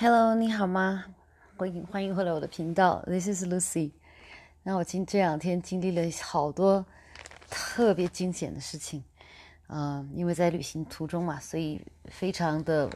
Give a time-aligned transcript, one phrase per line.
[0.00, 1.06] Hello，你好吗？
[1.56, 3.90] 欢迎欢迎回来我的频道，This is Lucy。
[4.62, 6.86] 那我今这两天经历了好多
[7.50, 9.02] 特别惊险的事情，
[9.66, 12.88] 嗯、因为在旅行途中嘛，所以非常的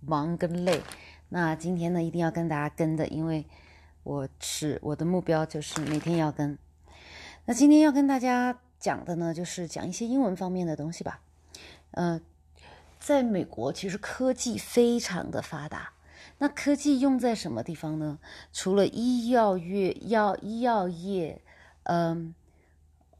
[0.00, 0.82] 忙跟累。
[1.28, 3.46] 那今天呢，一定要跟大家跟的，因为
[4.02, 6.58] 我是我的目标就是每天要跟。
[7.44, 11.20] 那今天要跟大家讲的呢，就是讲一些英文方面的东西吧。
[11.92, 12.20] 呃，
[12.98, 15.92] 在美国其实科技非常的发达。
[16.38, 18.18] 那科技用在什么地方呢？
[18.52, 21.42] 除了医药业、药医药业，
[21.82, 22.34] 嗯，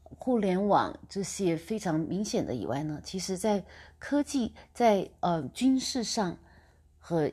[0.05, 3.65] 互联网这些非常明显的以外呢，其实在
[3.99, 6.39] 科技在呃军事上
[7.01, 7.31] 和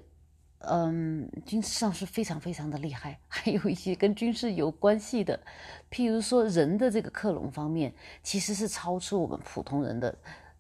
[0.59, 5.39] 嗯军事上是非常非常的厉害， 还有一些跟军事有关系的，
[5.91, 10.17] 譬如说人的这个克隆方面，其实是超出我们普通人的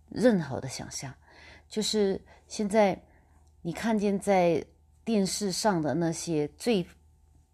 [0.09, 1.11] 任何的想象。
[1.67, 3.01] 就是现在
[3.63, 4.63] 你看见在
[5.05, 6.85] 电视上的那些最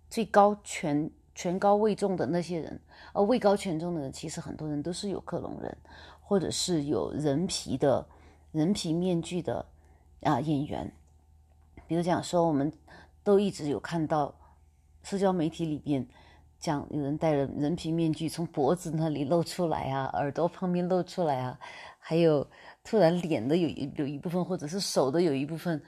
[0.09, 2.80] 最高权权高位重的那些人，
[3.13, 5.77] 呃，位高权重的人，其实很多人都是有克隆人，
[6.21, 8.08] 或者是有人皮的
[8.53, 9.66] 人皮面具的
[10.21, 10.89] 啊演员。
[11.88, 12.71] 比如讲说，我们
[13.21, 14.33] 都一直有看到
[15.03, 16.08] 社交媒体里边
[16.58, 21.59] 讲有人戴着人皮面具从脖子那里露出来啊，耳朵旁边露出来啊，
[21.99, 22.47] 还有
[22.81, 25.81] 突然脸的有一有一部分，或者是手的有一部分。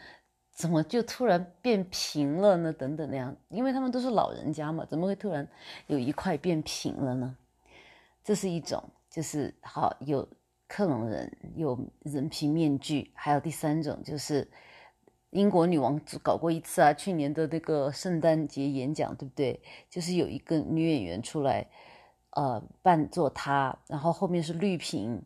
[0.54, 2.72] 怎么就突然变平了呢？
[2.72, 5.48] 等等那样，因为他们都是老人家嘛，怎么会突然
[5.88, 7.36] 有一块变平了呢？
[8.24, 10.28] 这是一种，就是好有
[10.68, 14.48] 克隆人，有人皮面具，还有第三种就是
[15.32, 19.60] 英国女王搞过一次啊，去年的那个圣诞节演讲，对不对？
[19.90, 21.68] 就是有一个女演员出来，
[22.30, 25.24] 呃，扮作她，然后后面是绿屏。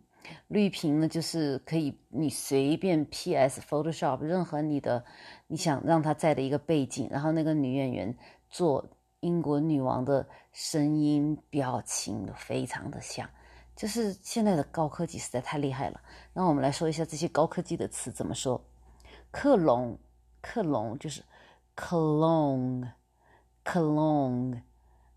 [0.48, 5.04] 绿屏呢，就是可以你随便 PS Photoshop 任何你的
[5.48, 8.18] 你想让它在的一个背景，然后那个女演员
[8.50, 8.88] 做
[9.20, 13.30] 英国女王的声音、表情都非常的像，
[13.76, 16.00] 就是现在的高科技实在太厉害了。
[16.34, 18.64] 那我们来说一下这些高科技的词怎么说？
[19.32, 19.98] 克隆，
[20.42, 21.22] 克隆就是
[21.76, 24.62] clone，clone，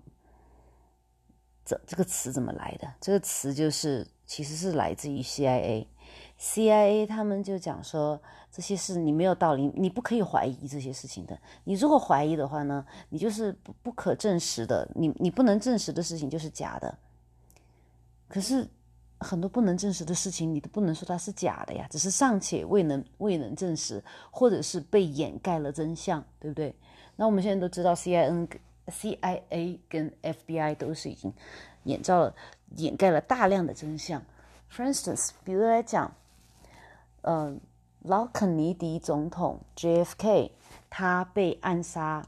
[1.64, 2.94] 这这个词怎么来的？
[3.00, 5.86] 这个词就是其实是来自于 CIA。
[6.38, 8.20] CIA 他们就讲说
[8.52, 11.40] 这些事你没有道理，你不可以怀疑这些事情的。
[11.64, 16.98] 你如果怀疑的话呢，你就是不不可证实的，你你不能证实的事情就是假的。
[18.28, 18.68] 可是。
[19.20, 26.74] 很多不能证实的事情，你都不能说它是假的呀，只是尚且未能未能证实，或者是被掩盖了真相，对不对？
[27.16, 28.48] 那我们现在都知道，C I N、
[28.88, 31.30] C I A 跟 F B I 都是已经
[31.84, 32.34] 掩罩了、
[32.76, 34.22] 掩盖了大量的真相。
[34.72, 36.14] For instance，比如来讲，
[37.20, 37.54] 呃，
[38.00, 40.52] 老肯尼迪总统 J F K
[40.88, 42.26] 他被暗杀，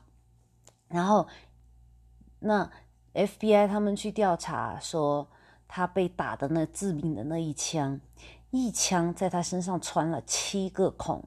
[0.89, 1.27] 然后
[2.41, 2.71] 那
[3.15, 5.27] F B I 他们去调查说。
[5.75, 7.99] 他被打的那致命的那一枪，
[8.51, 11.27] 一枪在他身上穿了七个孔。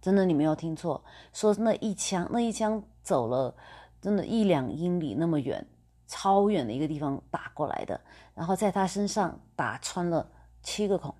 [0.00, 1.04] 真的，你没有听错，
[1.34, 3.54] 说那一枪，那一枪走了，
[4.00, 5.66] 真的，一两英里那么远，
[6.06, 8.00] 超远的一个地方打过来的，
[8.34, 10.32] 然后在他身上打穿了
[10.62, 11.14] 七个孔。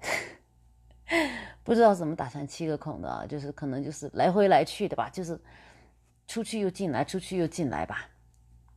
[1.62, 5.40] 不知道怎么打穿七个孔的啊，就是可能就是来回来去的吧，就是
[6.26, 8.08] 出去又进来，出去又进来吧，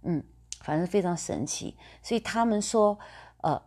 [0.03, 0.23] 嗯。
[0.61, 2.97] 反正非常神奇，所以他们说，
[3.41, 3.61] 呃，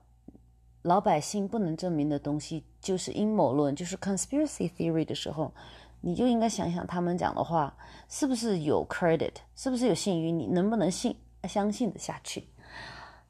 [0.83, 5.53] 老百姓不能证明的东西就是阴谋论，就是 conspiracy theory 的时候，
[6.01, 7.77] 你就应该想想他们讲的话
[8.09, 12.49] 是不是有 credit，是不是有信誉，你能不能信相信的下去？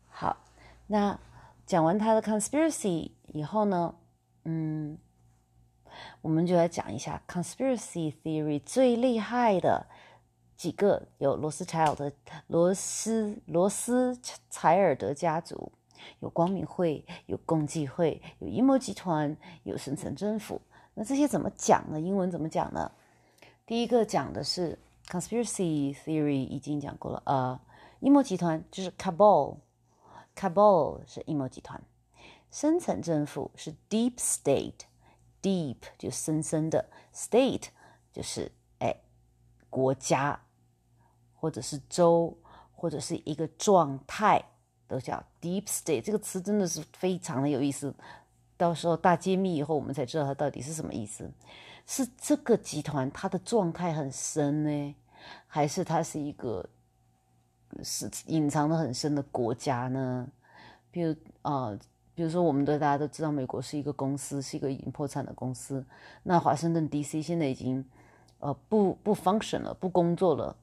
[0.09, 0.37] 好，
[0.89, 1.19] 那
[1.67, 3.95] 讲完他的 conspiracy 以后呢，
[4.45, 4.99] 嗯，
[6.23, 9.87] 我们就来讲一下 conspiracy theory 最厉害的
[10.61, 12.13] 几个，有罗斯柴尔德、
[12.49, 14.15] 罗斯罗斯
[14.51, 15.73] 柴尔德家族。
[16.19, 20.61] 有光明会，有共济会，有阴谋集团，有深层政府。
[20.93, 21.99] 那这些怎么讲呢？
[21.99, 22.93] 英文怎么讲呢？
[23.65, 24.79] 第一个讲的是
[25.09, 27.23] conspiracy theory，已经讲过了。
[27.25, 27.59] 呃，
[28.01, 31.83] 阴谋集团就是 cabal，cabal 是阴谋集团。
[32.51, 37.69] 深层政府是 deep state，deep 就深深的，state
[38.13, 38.95] 就是哎
[39.71, 40.39] 国家，
[41.41, 42.37] 或者是州，
[42.73, 44.45] 或者是一个状态。
[44.91, 47.95] 都叫 deep state 这个词真的是非常的有意思，
[48.57, 51.31] 到时候大揭秘以后，我们才知道它到底是什么意思。
[51.87, 54.97] 是这个集团它的状态很深呢，
[55.47, 56.69] 还是它是一个
[57.85, 60.27] 是隐藏的很深的国家呢？
[60.91, 61.79] 比如啊，
[62.17, 65.87] 比如说我们的大家都知道，美国是一个公司，是一个已经破产的公司。
[66.25, 67.23] 那华盛顿 D.C.
[67.23, 67.89] 现在已经
[68.41, 70.57] 呃不不 function 了，不工作了。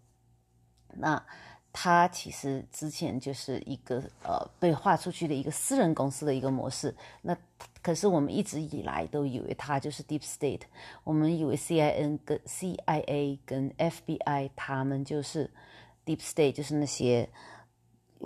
[1.00, 1.24] 那
[1.72, 6.96] 他其实之前就是一个呃被划出去的一个私人公司的一个模式。
[7.22, 7.38] 那
[7.82, 10.62] 可是我们一直以来都以为他就是 Deep State，
[11.04, 15.50] 我们以为 C I N 跟 C I A 跟 F B I 他们就是
[16.06, 17.30] Deep State，就是那些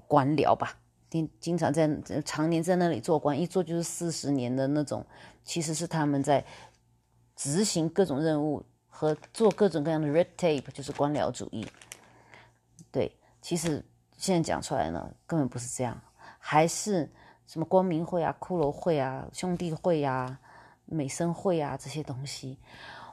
[0.07, 0.77] 官僚吧，
[1.09, 1.89] 经经常在
[2.23, 5.05] 常年在那里做官，一做就是四十年的那种。
[5.43, 6.45] 其实是他们在
[7.35, 11.67] 执行各种任务和做各种各样的 Red Tape，就是官僚主义。
[12.91, 13.17] 对。
[13.41, 13.83] 其实
[14.17, 15.99] 现在讲出来呢，根本不是这样，
[16.37, 17.11] 还是
[17.47, 20.39] 什么光明会啊、骷髅会啊、兄弟会啊、
[20.85, 22.59] 美生会啊这些东西。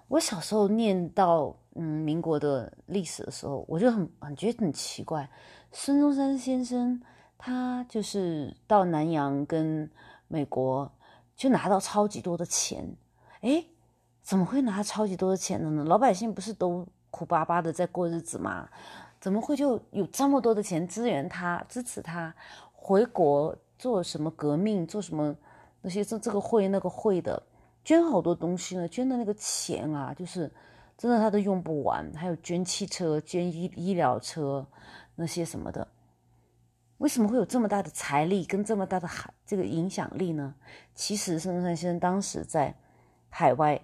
[0.09, 5.29] 我小时候念到嗯民国的历史的时候，我就很很觉得很奇怪。
[5.73, 7.01] 孙中山先生
[7.37, 9.91] 他就是到南洋跟
[10.29, 10.91] 美国
[11.37, 12.97] 就拿到超级多的钱，
[13.41, 13.67] 诶，
[14.23, 15.85] 怎么会拿超级多的钱呢？
[15.85, 18.69] 老百姓不是都苦巴巴的在过日子吗？
[19.21, 22.33] 怎么会就有这么多的钱支援他、支持他
[22.73, 25.35] 回国做什么革命、做什么
[25.83, 27.43] 那些这这个会那个会的，
[27.85, 28.87] 捐好多东西呢？
[28.87, 30.49] 捐的那个钱啊，就是
[30.97, 32.09] 真的他都用不完。
[32.15, 34.65] 还有捐汽车、捐医医疗车
[35.17, 35.87] 那些什么的，
[36.99, 40.55] 为什么会有这么大的财力跟这么大的海这个影响力呢？
[40.95, 42.73] 其实孙中山先生当时在
[43.29, 43.81] 海外，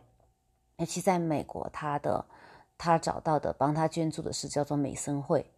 [0.76, 2.24] 尤其在美国，他的。
[2.76, 5.50] 他找到的帮他捐助的是叫做美生会，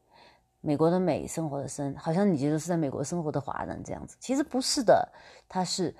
[0.61, 5.09] 美国的美生活的生，好像你觉得是在美国生活的华人这样子，其实不是的，
[5.49, 5.97] 他是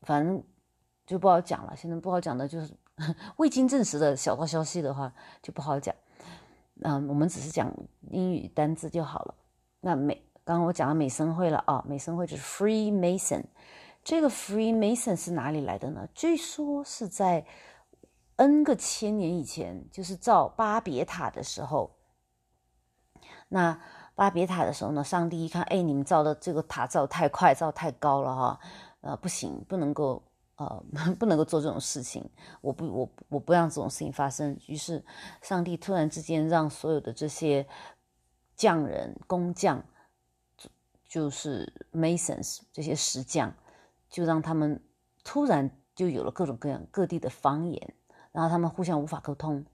[0.02, 0.43] 反正
[1.06, 1.76] 就不好讲了。
[1.76, 2.75] 现在不好讲的就是
[3.38, 5.95] 未经证实的小道消息的话就不好讲。
[6.83, 7.73] 嗯，我们只是讲
[8.11, 9.35] 英语单字就好了。
[9.80, 13.45] 那美，刚刚我讲了美声会了啊，美声会就是 Freemason。
[14.02, 16.09] 这个 Freemason 是哪里来的呢？
[16.14, 17.45] 据说是在
[18.37, 21.97] N 个千年以前，就是造巴别塔的时候。
[23.49, 23.78] 那
[24.14, 28.61] 巴别塔的时候呢，上帝一看，哎，你们造的这个塔造太快，造太高了哈，
[29.02, 30.23] 呃，不行，不能够，
[30.57, 30.85] 呃，
[31.21, 32.28] 不能够做这种事情。
[32.62, 34.59] 我不，我我不让这种事情发生。
[34.66, 35.04] 于是，
[35.42, 37.66] 上帝突然之间让所有的这些
[38.57, 39.85] 匠人、工匠，
[41.07, 43.52] 就是 Masons 这些石匠。
[44.11, 44.83] 就让他们
[45.25, 47.95] 突然就有了各种各样各地的方言，
[48.33, 49.64] 然后他们互相无法沟通，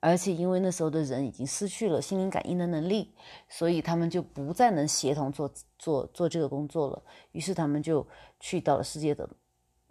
[0.00, 3.14] 而且因为那时候的人已经失去了心灵感应的能力，
[3.48, 7.02] 所以他们就不再能协同做做做这个工作了。
[7.32, 8.06] 于是他们就
[8.40, 9.28] 去到了世界的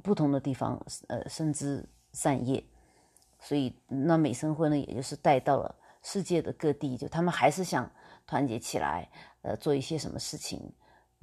[0.03, 2.63] 不同的地方，呃，甚至散业。
[3.39, 7.91] 所以那美生会呢，也就是带到了世界的各地，就他们还是想
[8.25, 9.09] 团结起来，
[9.41, 10.71] 呃，做一些什么事情。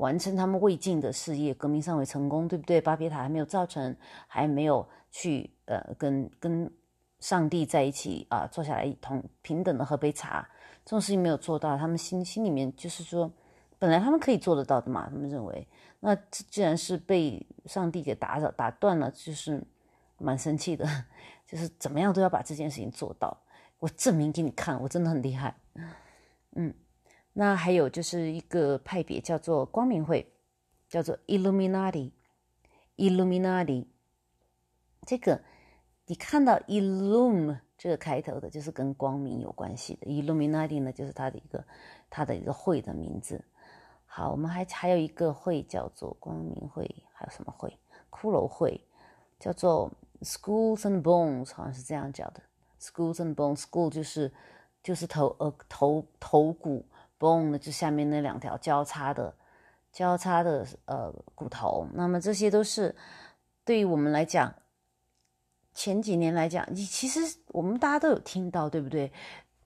[0.00, 2.80] 完成他们未尽的事业，革命尚未成功，对不对？
[2.80, 3.94] 巴别塔还没有造成，
[4.26, 6.70] 还没有去呃跟跟
[7.18, 10.48] 上帝在一起啊，坐下来一同平等的喝杯茶，
[10.86, 13.30] 这种事情没有做到，他们心心里面就是说
[13.78, 15.68] 本来他们可以做得到的嘛，他们认为，
[16.00, 19.62] 那既然是被上帝给打扰打断了，就是
[20.16, 20.86] 蛮生气的，
[21.46, 23.36] 就是怎么样都要把这件事情做到，
[23.78, 25.54] 我证明给你看，我真的很厉害。
[26.56, 26.72] 嗯，
[27.32, 30.32] 那还有就是一个派别叫做光明会，
[30.88, 33.86] 叫做 Illuminati，Illuminati，
[35.06, 35.40] 这个
[36.06, 40.06] 你看到 Illum 这个开头的，就是跟光明有关系的。
[40.06, 41.64] Illuminati 呢，就是它的一个
[42.10, 43.44] 它的一个会的名字。
[44.04, 47.78] 好，我们还还有一个会叫做光明会，还有什么会？
[48.10, 48.80] 骷髅会，
[49.38, 52.42] 叫做 Schools and Bones，好像是这样叫的。
[52.80, 54.32] Schools and Bones，School 就是
[54.82, 56.84] 就是头呃头头骨
[57.20, 59.32] ，Bone 呢就下面那两条交叉的
[59.92, 61.86] 交叉的呃骨头。
[61.92, 62.96] 那么这些都是
[63.64, 64.52] 对于我们来讲。
[65.72, 69.12] 前几年来讲，你其实我们大家都有听到，对不对？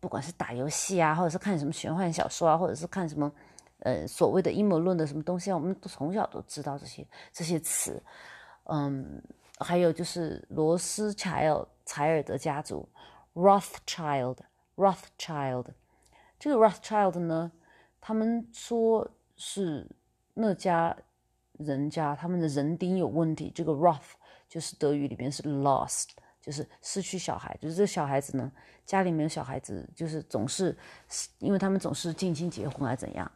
[0.01, 3.33] 不管是打游戏啊，或者是看什么玄幻小说啊，或者是看什么，
[3.79, 8.03] 呃，所谓的阴谋论的什么东西啊，我们都从小都知道这些这些词。
[8.65, 9.23] 嗯，
[9.59, 12.87] 还有就是罗斯柴尔柴尔德家族
[13.35, 15.69] rothschildrothchild
[16.45, 17.51] 这个 Rothschild 呢，
[18.03, 19.91] 他们说是
[20.35, 20.95] 那家
[21.53, 24.13] 人家他们的人丁有问题，这个 Roth。
[24.47, 26.11] 就是德语里边是 lost，
[26.43, 28.53] 就是失去小孩，就是这小孩子呢，
[28.85, 30.77] 家里没有小孩子，就是总是，
[31.39, 33.33] 因为他们总是近亲结婚还怎样，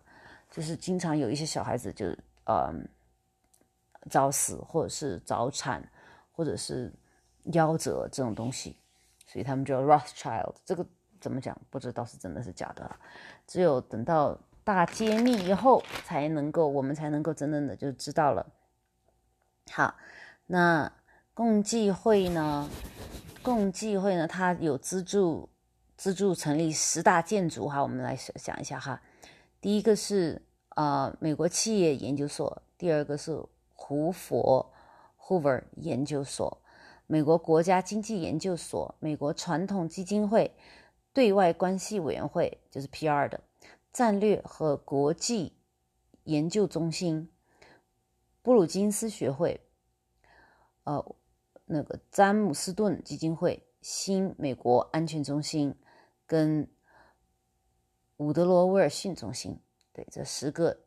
[0.51, 2.87] 就是经常有一些小孩子就嗯
[4.11, 5.83] 早死或者是早产
[6.31, 6.93] 或者是
[7.53, 8.77] 夭折这种东西，
[9.27, 10.57] 所以他们叫 Rothschild。
[10.63, 10.87] 这个
[11.21, 12.91] 怎么讲不知道是真的是假的，
[13.47, 18.47] 只有等到大揭秘以后才能够，我们才能够真正的就知道了。
[19.71, 19.95] 好，
[20.47, 20.93] 那。
[21.35, 22.69] 共济会呢？
[23.45, 24.27] 共济会呢？
[24.27, 25.49] 它有资助
[25.97, 29.01] 资助成立十大建筑哈，我们来想一下哈。
[29.61, 33.41] 第一个是啊，美国企业研究所；第二个是
[33.77, 34.69] 胡佛
[35.29, 36.59] （Hoover） 研究所；
[37.07, 40.51] 美国国家经济研究所；美国传统基金会；
[41.19, 43.41] 对外关系委员会就是 PR 的；
[43.93, 45.57] 战略和国际
[46.23, 47.27] 研究中心；
[48.41, 49.59] 布鲁金斯学会；
[50.85, 51.17] 呃。
[51.71, 55.75] 那个詹姆斯顿基金会、新美国安全中心
[56.27, 56.67] 跟
[58.17, 59.61] 伍德罗威尔逊中心，
[59.93, 60.79] 对，这十个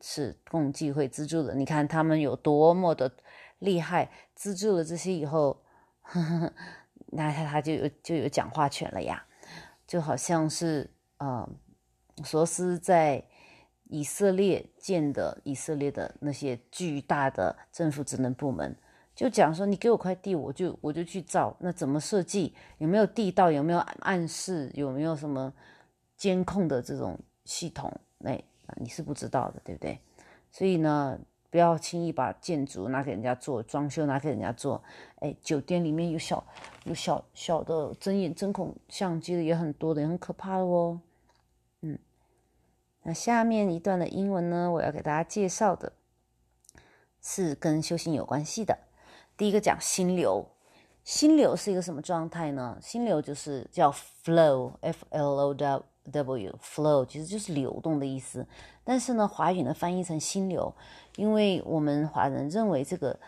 [0.00, 1.54] 是共济会资助的。
[1.54, 3.12] 你看他们有多么的
[3.58, 5.62] 厉害，资助了这些以后，
[7.12, 9.26] 那他他就有就有讲话权了呀，
[9.90, 11.50] 就好像是啊，
[12.22, 13.20] 索斯在
[13.88, 18.72] 以色列建的以色列的那些巨大的政府职能部门。
[19.16, 21.56] 就讲说，你给我块地，我就我就去造。
[21.58, 22.54] 那怎么设计？
[22.78, 23.50] 有没有地道？
[23.50, 24.70] 有没有暗示？
[24.74, 25.52] 有没有什么
[26.16, 27.92] 监控的这种系统？
[28.18, 28.40] 那
[28.76, 29.98] 你是不知道的，对不对？
[30.52, 31.18] 所以呢，
[31.50, 34.82] 不要轻易把建筑拿给人家做装修，拿给人家做。
[35.16, 36.44] 哎，酒店里面有小
[36.84, 41.00] 有小小的针眼针孔相机的也很多的，也很可怕的哦。
[41.80, 41.98] 嗯，
[43.02, 45.92] 那下面一段的英文呢，我要给大家介绍的
[47.20, 48.78] 是跟修行有关系的。
[49.36, 50.46] 第一个讲心流，
[51.02, 52.78] 心流是一个什么状态呢？
[52.80, 58.46] 心流就是叫 flow，f-l-o-w w，flow 其实就是流动的意思。
[58.84, 60.74] 但是呢，华语呢翻译成心流，
[61.16, 63.18] 因为我们华人认为这个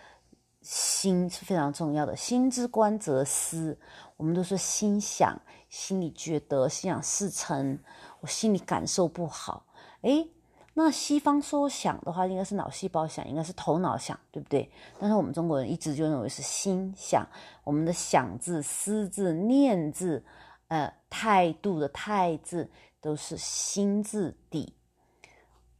[0.60, 2.16] 心是非常重要的。
[2.16, 3.78] 心之观则思，
[4.16, 7.78] 我们都说心想，心里觉得心想事成，
[8.20, 9.64] 我心里感受不好，
[10.02, 10.30] 诶。
[10.74, 14.70] 那西方说想的话，应该是脑细胞想，应该是头脑想，对不对？
[14.98, 17.26] 但是我们中国人一直就认为是心想。
[17.62, 20.24] 我们的想字、思字、念字，
[20.72, 24.74] 呃，态度的态字都是心字底。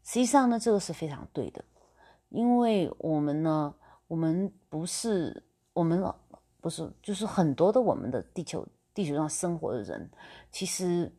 [0.05, 1.65] 实际上呢，这个是非常对的，
[2.29, 3.75] 因为我们呢，
[4.07, 6.05] 我们不是我们
[6.61, 10.11] 不是，就是很多的我们的地球地球上生活的人，
[10.51, 11.11] 其实，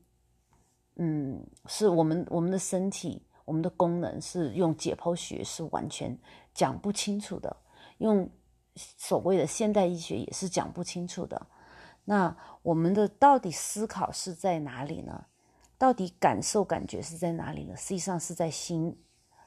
[0.97, 3.25] 嗯，是我们我们的身体。
[3.45, 6.17] 我们的功能是用解剖学是完全
[6.53, 7.57] 讲不清楚的，
[7.97, 8.29] 用
[8.75, 11.47] 所谓的现代医学也是讲不清楚的。
[12.05, 15.25] 那我们的到底思考是在哪里呢？
[15.77, 17.75] 到底感受感觉是在哪里呢？
[17.75, 18.97] 实际上是在心，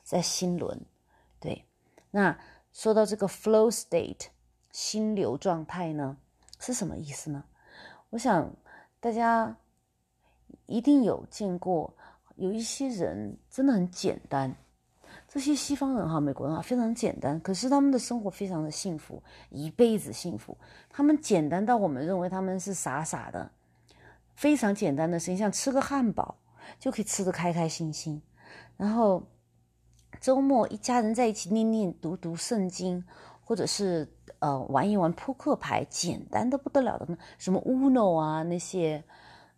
[0.02, 0.80] 在心轮。
[1.40, 1.64] 对，
[2.10, 2.38] 那
[2.72, 4.26] 说到这个 flow state
[4.70, 6.16] 心流状态呢，
[6.58, 7.44] 是什么意思呢？
[8.10, 8.50] 我想
[9.00, 9.56] 大家
[10.66, 11.94] 一定有见过。
[12.36, 14.54] 有一些人真的很简单，
[15.36, 20.56] 这些西方人哈，美国人哈，非常简单，可是他们的生活非常的幸福，一辈子幸福。
[20.88, 23.50] 他们简单到我们认为他们是傻傻的，
[24.34, 26.36] 非常简单的事情，像吃个汉堡
[26.78, 28.22] 就可以吃得开开心心。
[28.78, 29.22] 然后
[30.22, 33.04] 周末一家人在一起念念读读圣经，
[33.44, 39.04] 或者是呃玩一玩扑克牌，简单的不得了的呢，什么 Uno 啊那些。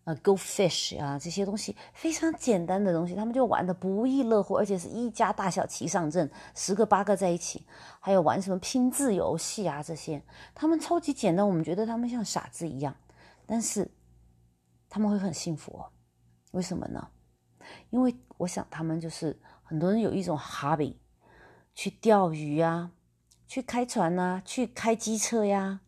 [0.09, 7.67] 呃，Go Fish 啊，这些东西非常简单的东西，他们就玩的不亦乐乎，而且是一家大小齐上阵，十个八个在一起，
[8.01, 10.23] 还有玩什么拼字游戏啊，这些
[10.55, 12.97] 他们超级简单，我们觉得他们像傻子一样，
[13.45, 13.91] 但是
[14.89, 15.79] 他们会很幸福。
[16.53, 17.07] 为什么呢？
[17.91, 20.95] 因为我想他们就是很多人有一种 hobby，
[21.75, 22.93] 去钓鱼啊，
[23.47, 25.81] 去开船啊，去开机车呀，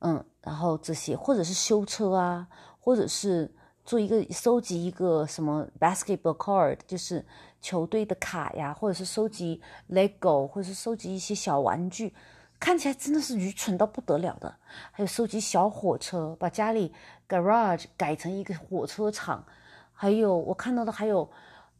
[0.00, 2.48] 嗯，然后这些或者是修车啊。
[2.80, 3.50] 或者是
[3.84, 7.24] 做一个收集一个什么 basketball card，就是
[7.60, 9.60] 球队的卡呀，或者是收集
[9.90, 12.14] Lego，或者是收集一些小玩具，
[12.58, 14.54] 看起来真的是愚蠢到不得了的。
[14.92, 16.92] 还有收集小火车，把家里
[17.28, 19.44] garage 改成一个火车场。
[19.92, 21.28] 还有我看到的还有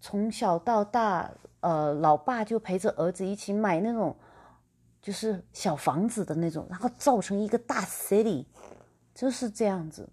[0.00, 1.30] 从小到大，
[1.60, 4.14] 呃，老爸就陪着儿子一起买那种
[5.00, 8.44] 就是小房子的那种，然后造成一个大 city，
[9.14, 10.06] 就是这样子。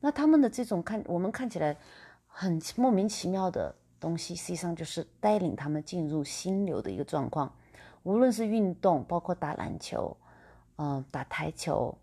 [0.00, 1.76] 那他们的这种看我们看起来
[2.26, 7.52] 很莫名其妙的东西，实际上就是带领他们进入心流的一个状况。
[8.04, 10.16] 无论是运动，包括打篮球、
[10.76, 11.98] 嗯打台球、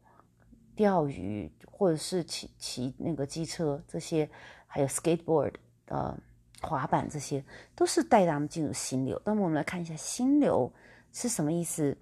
[0.76, 4.30] 钓鱼，或者是骑骑那个机车这些，
[4.68, 5.54] 还有 skateboard
[5.88, 6.16] 呃
[6.62, 9.20] 滑板这些，都是带他们进入心流。
[9.24, 10.72] 那么我们来看一下心流
[11.14, 11.98] 是什么意思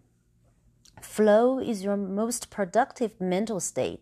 [1.02, 4.02] ？Flow is your most productive mental state.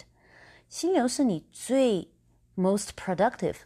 [0.71, 2.09] 心流是你最
[2.55, 3.57] most productive、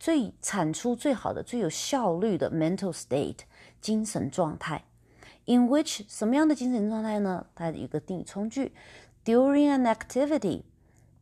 [0.00, 3.40] 最产出最好的、最有效率的 mental state
[3.82, 4.86] 精神状态。
[5.44, 7.46] In which 什么样的精神状态呢？
[7.54, 8.72] 它有个定语从句
[9.26, 10.62] ：during an activity，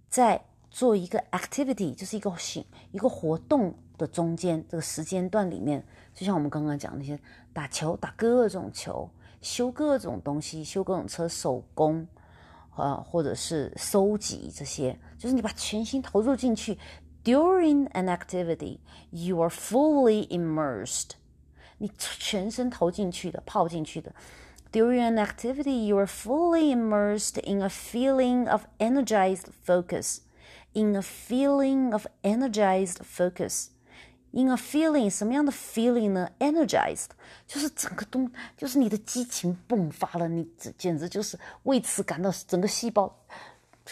[0.08, 5.84] 在做一个 activity，就是一个行一个活动的中间这个时间段里面，
[6.14, 7.18] 就像我们刚刚讲那些
[7.52, 12.06] 打球、打各种球、修各种东西、修各种车、手工。
[12.75, 16.77] 呃，或者是收集这些，就是你把全心投入进去。
[17.23, 18.79] During an activity,
[19.09, 21.11] you are fully immersed，
[21.79, 24.13] 你全身投进去的，泡进去的。
[24.71, 30.19] During an activity, you are fully immersed in a feeling of energized focus.
[30.73, 33.69] In a feeling of energized focus.
[34.34, 37.08] In a feeling，什么样的 feeling 呢？Energized，
[37.46, 43.14] 就是整个东，就是你的激情迸发了，你简简直就是为此感到整个细胞，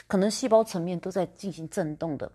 [0.07, 2.33] 可能细胞层面都在进行震动的。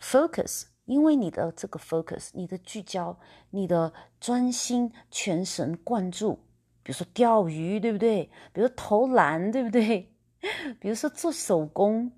[0.00, 3.16] Focus，因为你的这个 focus，你的聚焦，
[3.50, 6.34] 你的专心全神贯注，
[6.82, 8.28] 比如说钓鱼，对不对？
[8.52, 10.12] 比如投篮，对不对？
[10.80, 12.10] 比如说做手工，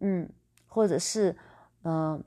[0.00, 0.30] 嗯，
[0.66, 1.36] 或者是
[1.82, 2.24] 嗯。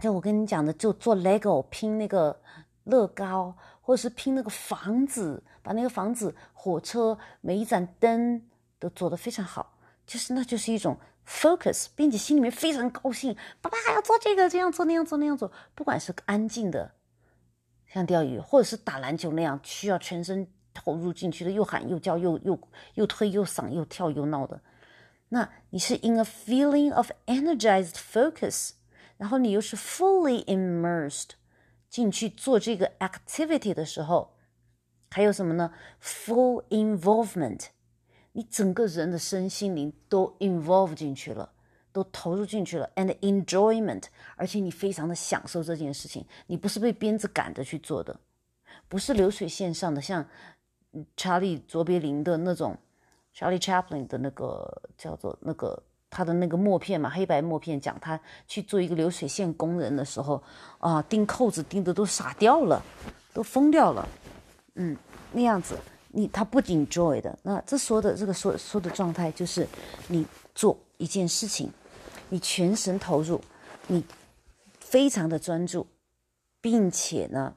[0.00, 2.40] 就我跟你讲的，就做 Lego 拼那个
[2.84, 8.40] 乐高，或者是拼那个房子，把那个房子、火车每一盏灯
[8.78, 13.36] 都做得非常好，就是那就是一种 focus，并且心里面非常高兴。
[13.60, 16.92] 爸爸要做这个，这样做那样做那样做，不管是安静的，
[17.88, 22.56] 像钓鱼，或者是打篮球那样需要全身投入进去的，又喊又叫又又
[22.94, 24.60] 又推又搡又跳又闹的，
[25.30, 28.74] 那你是 in a feeling of energized focus。
[29.18, 31.32] 然后你又是 fully immersed
[31.90, 34.34] 进去做这个 activity 的时候，
[35.10, 37.66] 还有什么呢？full involvement，
[38.32, 41.52] 你整个人的身心灵都 involve 进去了，
[41.92, 44.04] 都投入进去了，and enjoyment，
[44.36, 48.20] 而且你非常的享受这件事情，你不是被鞭子赶着去做的，
[48.88, 50.24] 不是流水线上的，像
[51.16, 52.78] 查理卓别林的那种
[53.34, 55.82] ，Charlie Chaplin 的那个叫做那个。
[56.10, 60.42] 他的那个墨片嘛，黑白墨片讲他去做一个流水线工人的时候，
[60.78, 62.82] 啊，钉扣子钉的都傻掉了，
[63.34, 64.08] 都疯掉了，
[64.74, 64.96] 嗯，
[65.32, 67.38] 那样子，你他不 enjoy 的。
[67.42, 69.66] 那这说的这个说说的状态就是，
[70.08, 71.70] 你做一件事情，
[72.30, 73.40] 你全神投入，
[73.86, 74.02] 你
[74.80, 75.86] 非常的专注，
[76.62, 77.54] 并且呢，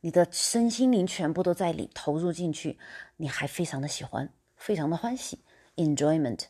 [0.00, 2.78] 你的身心灵全部都在里投入进去，
[3.16, 5.40] 你还非常的喜欢，非常的欢喜
[5.74, 6.44] ，enjoyment。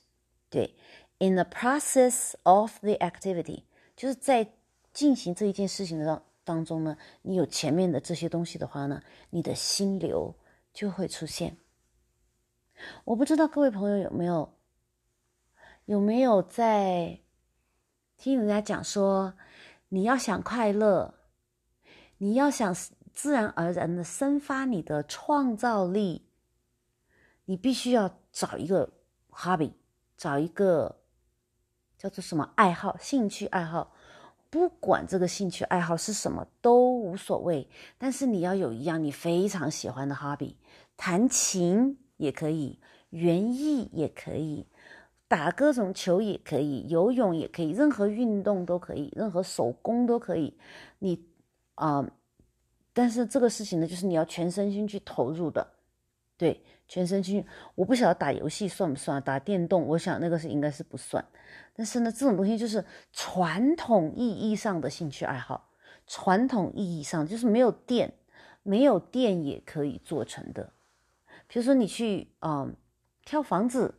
[0.50, 0.74] 对
[1.18, 3.64] ，in the process of the activity，
[3.96, 4.52] 就是在
[4.92, 10.34] 进行这一件事情的当当中呢，你有前面的这些东西的话呢，你的心流
[10.72, 11.58] 就会出现。
[13.04, 14.54] 我不知道各位朋友有没有
[15.84, 17.20] 有没有在
[18.16, 19.34] 听人家讲说，
[19.90, 21.14] 你要想快乐，
[22.16, 22.74] 你要想
[23.12, 26.24] 自然而然的生发你的创造力，
[27.44, 28.90] 你必须要找一个
[29.30, 29.72] hobby。
[30.18, 30.96] 找一个
[31.96, 33.94] 叫做什么爱好、兴趣爱好，
[34.50, 40.56] 不管这个兴趣爱好是什么都无所谓，但是你要有一样你非常喜欢的 hobby，
[40.96, 44.66] 弹琴也可以，园艺也可以，
[45.28, 50.58] 打各种球也可以，游泳也可以，任何运动都可以，任何手工都可以。
[50.98, 51.24] 你
[51.76, 52.04] 啊，
[52.92, 55.74] 但是这个事情呢，就是你要全身心去投入的，
[56.36, 56.60] 对。
[56.88, 61.24] 全身心，我不晓得打游戏算不算，打电动，我想那个是应该是不算。
[61.74, 65.70] 但是呢，这种东西就是传统意义上的兴趣爱好，
[66.06, 68.14] 传统意义上就是没有电，
[68.62, 70.72] 没有电也可以做成的。
[71.46, 72.66] 比如说你去啊
[73.24, 73.94] 挑房子，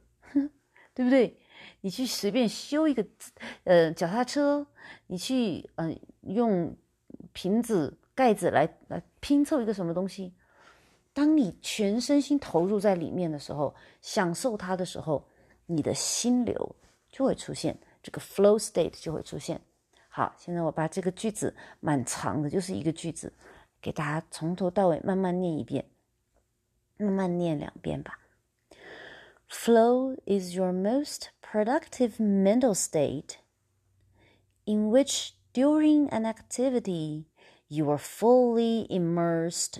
[0.94, 1.38] 对不对？
[1.82, 3.06] 你去随便修一个
[3.66, 4.66] 呃脚踏车，
[5.08, 6.76] 你去嗯用
[7.32, 10.34] 瓶子盖子来来拼凑一个什么东西。
[11.19, 15.25] 当你全身心投入在里面的时候，享受它的时候，
[15.67, 16.77] 你的心流
[17.11, 19.61] 就会出现，这个 flow state 就会出现。
[20.09, 23.33] 好，现在我把这个句子蛮长的，就是一个句子，
[23.81, 25.85] 给大家从头到尾慢慢念一遍，
[26.97, 28.19] 慢慢念两遍吧。
[29.49, 33.37] Flow is your most productive mental state
[34.65, 37.27] in which during an activity
[37.69, 39.79] you are fully immersed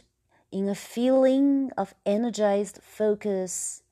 [0.52, 3.84] in a feeling of energized focus,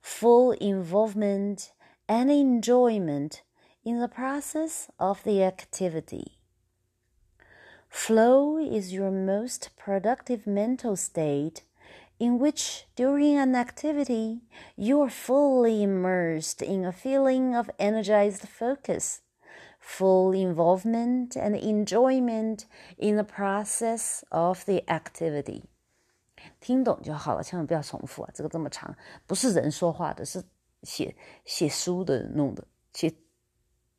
[0.00, 1.72] full involvement,
[2.08, 3.42] and enjoyment
[3.84, 6.38] in the process of the activity.
[7.88, 11.62] Flow is your most productive mental state
[12.18, 14.40] in which, during an activity,
[14.76, 19.22] you are fully immersed in a feeling of energized focus,
[19.78, 22.66] full involvement and enjoyment
[22.98, 25.64] in the process of the activity.
[26.60, 28.30] 听懂就好了，千万不要重复啊！
[28.34, 28.94] 这个这么长，
[29.26, 30.42] 不是人说话的，是
[30.82, 33.12] 写写书的人弄的，写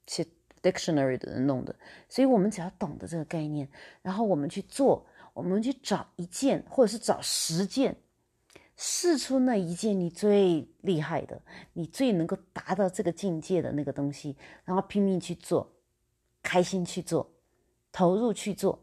[0.06, 0.26] 写
[0.62, 1.76] dictionary 的人弄的。
[2.10, 3.68] 所以我们只要懂得这个概念，
[4.02, 7.96] 然后我们去做，我们去找一件，或者是找十件，
[8.76, 11.42] 试出那一件你最厉害的，
[11.74, 15.72] 你最能够达到这个境界的那个东西，然后拼命去做，
[16.44, 17.30] 开心去做，
[17.92, 18.80] 投入去做，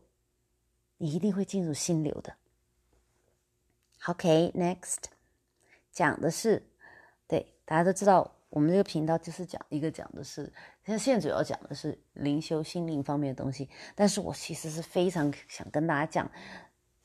[0.99, 2.35] 你一定会进入心流的。
[4.07, 5.05] OK，next，
[5.91, 6.63] 讲的是，
[7.27, 10.53] 对，大家都知道，我们这个频道就是讲一个讲的是，
[10.85, 16.31] 像现在主要讲的是灵修心灵方面的东西，但是我其实是非常想跟大家讲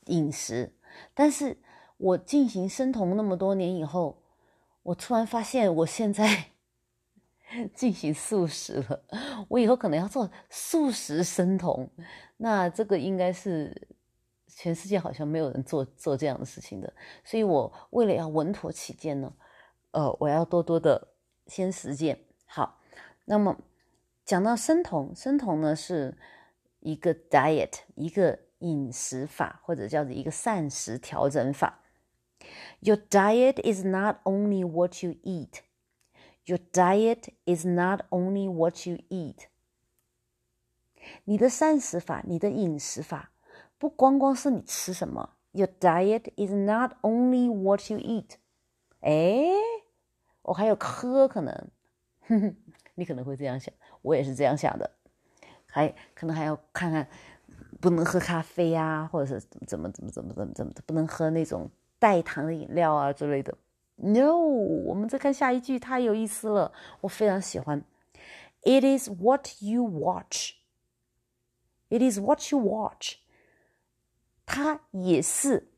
[0.08, 0.70] 饮食，
[1.14, 1.56] 但是
[1.96, 4.22] 我进行生酮那么多年以后，
[4.82, 6.50] 我突然发现我现在
[7.74, 9.02] 进行素食了，
[9.48, 11.88] 我以后可能要做素食生酮，
[12.36, 13.88] 那这个应该是。
[14.54, 16.92] 全世界好像没有人做做这样的事情的，
[17.24, 19.32] 所以我为了要稳妥起见呢，
[19.92, 21.08] 呃，我要多多的
[21.46, 22.26] 先实践。
[22.46, 22.80] 好，
[23.24, 23.56] 那么
[24.24, 26.18] 讲到生酮，生酮呢是
[26.80, 31.80] 一个 diet，一个饮食法，或者叫做一个膳食调整法。
[32.80, 35.60] Your diet is not only what you eat.
[36.44, 39.46] Your diet is not only what you eat.
[41.24, 43.30] 你的膳食法，你的饮食法。
[43.80, 48.32] 不光光是你吃什么，Your diet is not only what you eat。
[49.00, 49.48] 哎，
[50.42, 51.68] 我还有喝可能，
[52.28, 52.56] 哼哼，
[52.94, 54.90] 你可能会这样想，我也是这样想的。
[55.64, 57.08] 还可能还要看看，
[57.80, 63.56] 不能喝咖啡呀，或者是怎么怎么怎么怎么怎么不能喝那种带糖的饮料啊之类的。
[63.96, 67.82] No，我们再看下一句，太有意思了，我非常喜欢。
[68.60, 70.56] It is what you watch.
[71.88, 73.14] It is what you watch.
[74.52, 75.68] 它也是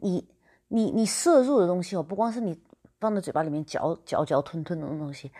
[0.00, 0.26] 你
[0.66, 2.60] 你你摄入的东西哦，不光是你
[2.98, 5.30] 放在嘴巴里面嚼嚼嚼吞吞的东西，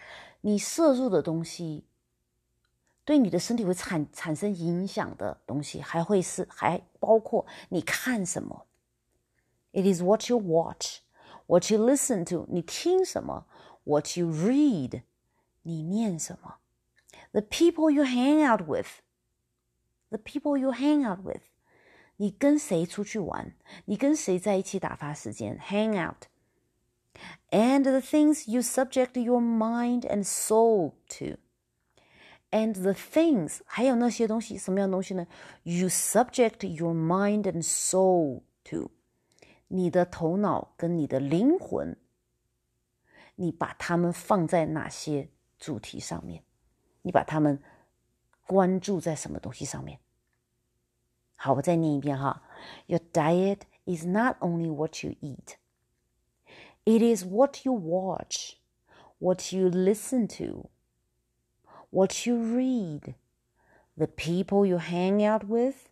[0.43, 1.85] 你摄入的东西
[3.05, 8.64] 对你的身体会产产生影响的东西，还会是还包括你看什么。
[9.73, 10.99] It is what you watch,
[11.49, 13.47] what you listen to，你听什么
[13.83, 15.03] ？What you read，
[15.62, 16.59] 你念什么
[17.33, 19.01] ？The people you hang out with,
[20.11, 21.43] the people you hang out with。
[22.20, 23.54] 你跟谁出去玩？
[23.87, 26.26] 你跟谁在一起打发时间？Hang out。
[27.48, 31.38] And the things you subject your mind and soul to.
[32.50, 35.26] And the things 还有那些东西，什么样的东西呢
[35.62, 38.90] ？You subject your mind and soul to，
[39.68, 41.96] 你的头脑跟你的灵魂，
[43.37, 46.44] 你把它们放在哪些主题上面？
[47.00, 47.62] 你把它们
[48.46, 49.98] 关注在什么东西上面？
[51.39, 52.41] 好，我再念一遍哈。
[52.88, 55.58] Your diet is not only what you eat,
[56.86, 58.56] it is what you watch,
[59.19, 60.69] what you listen to,
[61.91, 63.15] what you read,
[63.97, 65.89] the people you hang out with,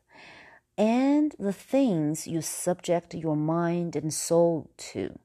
[0.75, 5.17] and the things you subject your mind and soul to.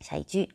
[0.00, 0.50] 下一句，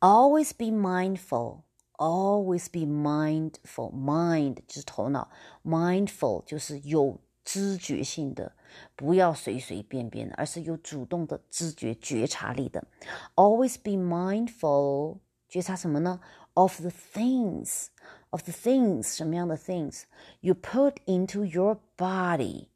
[0.00, 1.62] always be mindful
[1.96, 3.92] always be mindful.
[3.92, 5.30] Mind 就是头脑，
[5.64, 8.52] mindful 就是有知觉性的，
[8.94, 12.86] 不要随随便便的，而是有主动的知觉觉察力的。
[13.34, 16.20] Always be mindful，觉察什么呢？
[16.54, 17.86] Of the things,
[18.30, 20.02] of the things 什么样的 things
[20.40, 22.66] you put into your body。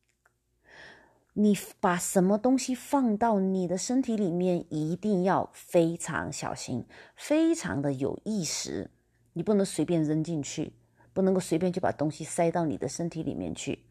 [1.37, 8.91] 你把什么东西放到你的身体里面，一定要非常小心，非常的有意识。
[9.40, 10.74] 你不能随便扔进去，
[11.14, 13.86] 不能够随便就把东西塞到你的身体里面去。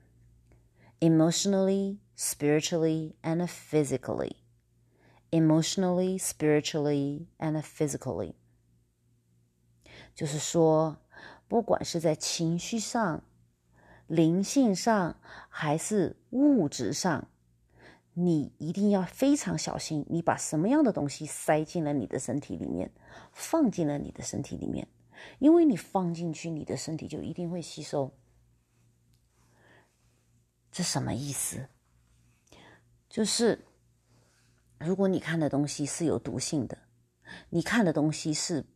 [1.01, 4.33] Emotionally, spiritually, and physically.
[5.31, 8.35] Emotionally, spiritually, and physically.
[10.15, 10.99] 就是说，
[11.49, 13.25] 不管是在情绪上、
[14.07, 15.17] 灵性上，
[15.49, 17.27] 还是物质上，
[18.13, 22.91] 你一定要非常小心，你把什么样的东西塞进了你的身体里面，
[23.33, 24.87] 放进了你的身体里面。
[25.39, 28.13] 因为你放进去，你的身体就一定会吸收。
[30.71, 31.69] 这什么意思？
[33.09, 33.65] 就是
[34.79, 36.79] 如果你看的东西是有毒性的，
[37.49, 38.67] 你看的东西是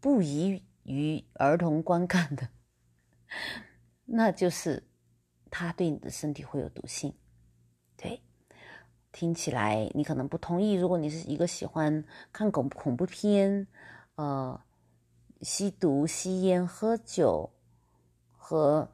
[0.00, 2.48] 不宜于儿童观看的，
[4.06, 4.88] 那就是
[5.50, 7.14] 它对你的身体会有毒性。
[7.96, 8.22] 对，
[9.12, 10.72] 听起来你可能不同意。
[10.72, 12.02] 如果你是一个喜欢
[12.32, 13.66] 看恐恐怖片，
[14.14, 14.63] 呃。
[15.44, 17.50] 吸毒、吸烟、喝酒
[18.32, 18.88] 和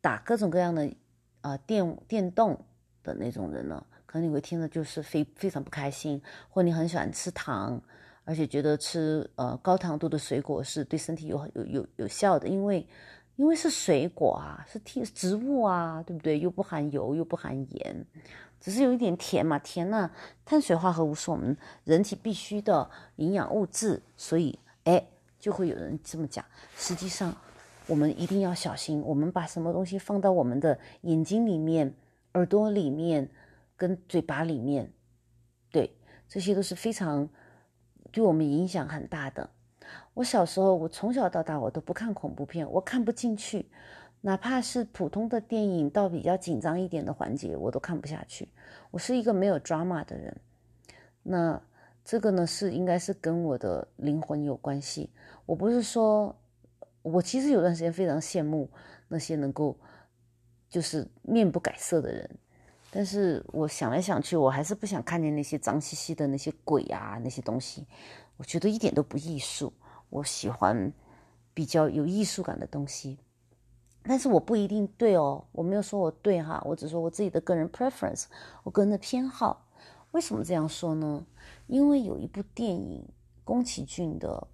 [0.00, 0.92] 打各种各样的
[1.40, 2.58] 啊电电动
[3.04, 7.80] 的那种人呢，可能你会听着就是非非常不开心，或你很喜欢吃糖，
[8.24, 12.84] 而且觉得吃呃高糖度的水果是对身体有有有有效的，因为
[13.36, 16.38] 因为是水果啊，是植植物啊，对不对？
[16.40, 18.04] 又不含油，又不含盐，
[18.60, 20.10] 只是有一点甜嘛，甜呢，
[20.44, 25.06] 碳水化合物是我们人体必需的营养物质，所以哎。
[25.42, 26.44] 就会有人这么讲。
[26.76, 27.36] 实际上，
[27.88, 29.02] 我们一定要小心。
[29.02, 31.92] 我们把什么东西放到我们的眼睛里面、
[32.34, 33.28] 耳朵里面、
[33.76, 34.92] 跟嘴巴里面，
[35.72, 37.28] 对，这些都是非常
[38.12, 39.50] 对我们影响很大的。
[40.14, 43.68] 我小时候，我从小到大我都不看恐怖片，我看不进去，
[44.20, 48.48] 哪怕是普通的电影，到比较紧张一点的环节，我都看不下去。
[48.92, 50.36] 我是一个没有 drama 的人。
[51.24, 51.60] 那
[52.04, 55.10] 这个呢，是应该是跟我的灵魂有关系。
[55.44, 56.34] 我不是说，
[57.02, 58.70] 我其实有段时间非常羡慕
[59.08, 59.76] 那些能够
[60.70, 62.38] 就是面不改色的人，
[62.90, 67.86] 但是我想来想去，我还是不想看见那些脏兮兮的那些鬼啊那些东西，
[68.36, 69.72] 我觉得一点都不艺术。
[70.10, 70.92] 我喜欢
[71.52, 73.18] 比较有艺术感的东西，
[74.04, 78.26] 但是我不一定对哦，我没有说我对哈，我只说我自己的个人 preference，
[78.62, 79.66] 我个人的偏好。
[80.12, 81.26] 为什么这样说呢？
[81.66, 83.08] 因为有一部电影，
[83.44, 84.46] 宫崎骏的。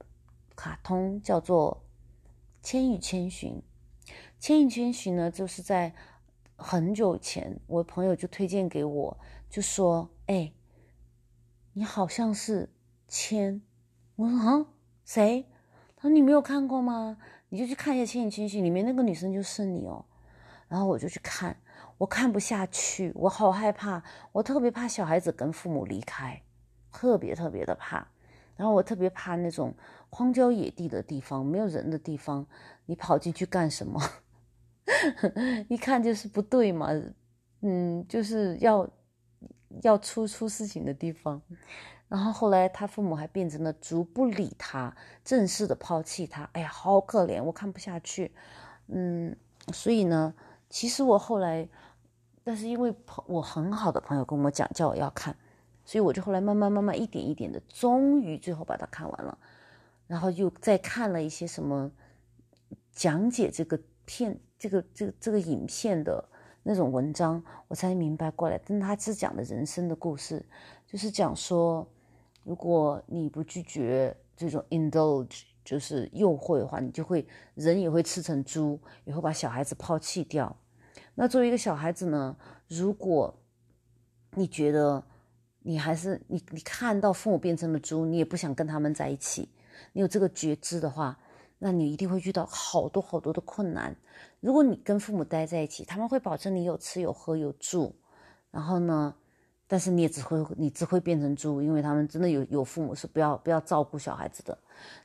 [0.59, 1.85] 卡通叫做
[2.67, 3.63] 《千与千寻》，
[4.41, 5.95] 《千与千寻》呢，就是在
[6.57, 9.17] 很久前，我朋友就推荐给我，
[9.49, 10.53] 就说：“哎，
[11.75, 12.69] 你好像是
[13.07, 13.63] 千。”
[14.17, 14.67] 我说：“啊，
[15.05, 15.47] 谁？”
[15.95, 17.19] 他说：“你没有看过吗？
[17.51, 20.05] 你就去看一下《千与千寻》，里面那个女生就是你哦。”
[20.67, 21.57] 然后我就去看，
[21.99, 26.43] 我看不下去，我好害怕，我特别怕小孩子跟父母离开，
[26.91, 28.09] 特别特别的怕。
[28.57, 29.73] 然后我特别怕那种。
[30.11, 32.47] 荒郊野地的地方，没有人的地方，
[32.87, 34.01] 你跑进去干什么？
[35.69, 36.89] 一看就是不对嘛，
[37.61, 38.89] 嗯，就是要
[39.83, 41.41] 要出出事情的地方。
[42.09, 46.49] 然后后来他父母还变成了逐步理他，正式的抛弃他。
[46.55, 48.35] 哎呀，好可怜，我看不下去。
[48.87, 49.37] 嗯，
[49.75, 50.33] 所以呢，
[50.71, 51.69] 其实我后来，
[52.43, 55.37] 但是因为朋我很好的朋友跟我讲，叫我要看，
[55.85, 59.39] 所以我就后来慢慢慢慢一点一点的，终于最后把它看完了。
[60.09, 61.89] 然后又再看了一些什么
[62.91, 66.29] 讲解这个片、这个、这个、这个影片的
[66.65, 68.61] 那种文章，我才明白过来。
[68.67, 70.45] 但他是讲的人生的故事，
[70.87, 71.87] 就是讲说，
[72.43, 80.57] 如果你不拒绝这种 indulge，就是诱惑的话，你就会人也会吃成猪，也会把小孩子抛弃掉。
[81.15, 82.35] 那作为一个小孩子呢，
[82.69, 83.39] 如果
[84.33, 85.05] 你觉得
[85.61, 89.51] 你还是你你看到父母变成了猪，你也不想跟他们在一起。
[89.93, 91.19] 你有这个觉知的话，
[91.59, 93.97] 那你一定会遇到好多好多的困难。
[94.41, 97.95] 如果你跟父母待在一起，他们会保证你有吃有喝有住，
[98.51, 99.15] 然后呢，
[99.71, 104.57] 但是你也只会你只会变成猪，因为他们真的有有父母是不要不要照顾小孩子的。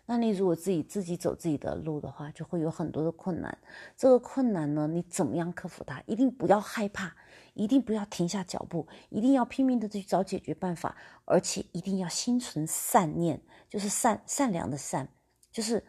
[0.05, 3.57] 那你如果自己自己走自己的路的话，就会有很多的困难。
[3.97, 6.01] 这个困难呢，你怎么样克服它？
[6.05, 7.13] 一定不要害怕，
[7.53, 10.95] 一定不要停下脚步，一定要拼命的去找解决办法，
[11.25, 15.09] 而且一定要心存善念，就是善善良的善，
[15.51, 15.83] 就是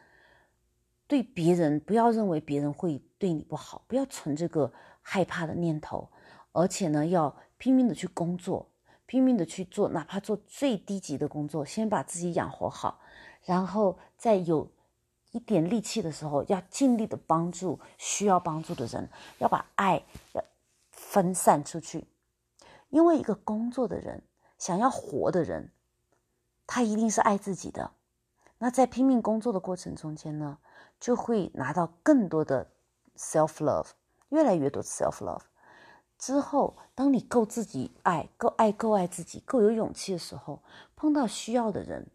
[1.06, 6.10] 对别人不要认为别人会对你不好，不要存这个害怕的念头，
[6.50, 7.36] 而且呢要。
[7.56, 8.68] 拼命的去工作，
[9.06, 13.00] 拼命的去做，哪怕做最低级的工作，先把自己养活好，
[13.42, 14.70] 然后在有
[15.32, 20.44] 一点力气的时候，要尽力的帮助需要帮助的人，要把爱要
[20.90, 22.06] 分散出去。
[22.90, 24.22] 因为一个工作的人，
[24.58, 25.72] 想要活的人，
[26.66, 27.90] 他一定是爱自己的。
[28.58, 30.58] 那在拼命工作的过程中间呢，
[31.00, 32.70] 就会拿到更多的
[33.16, 33.88] self love，
[34.28, 35.42] 越来越多 self love。
[36.18, 40.62] 之后，当你够自己爱、够爱、够爱自己、够有勇气的时候，
[40.96, 42.06] 碰到需要的人，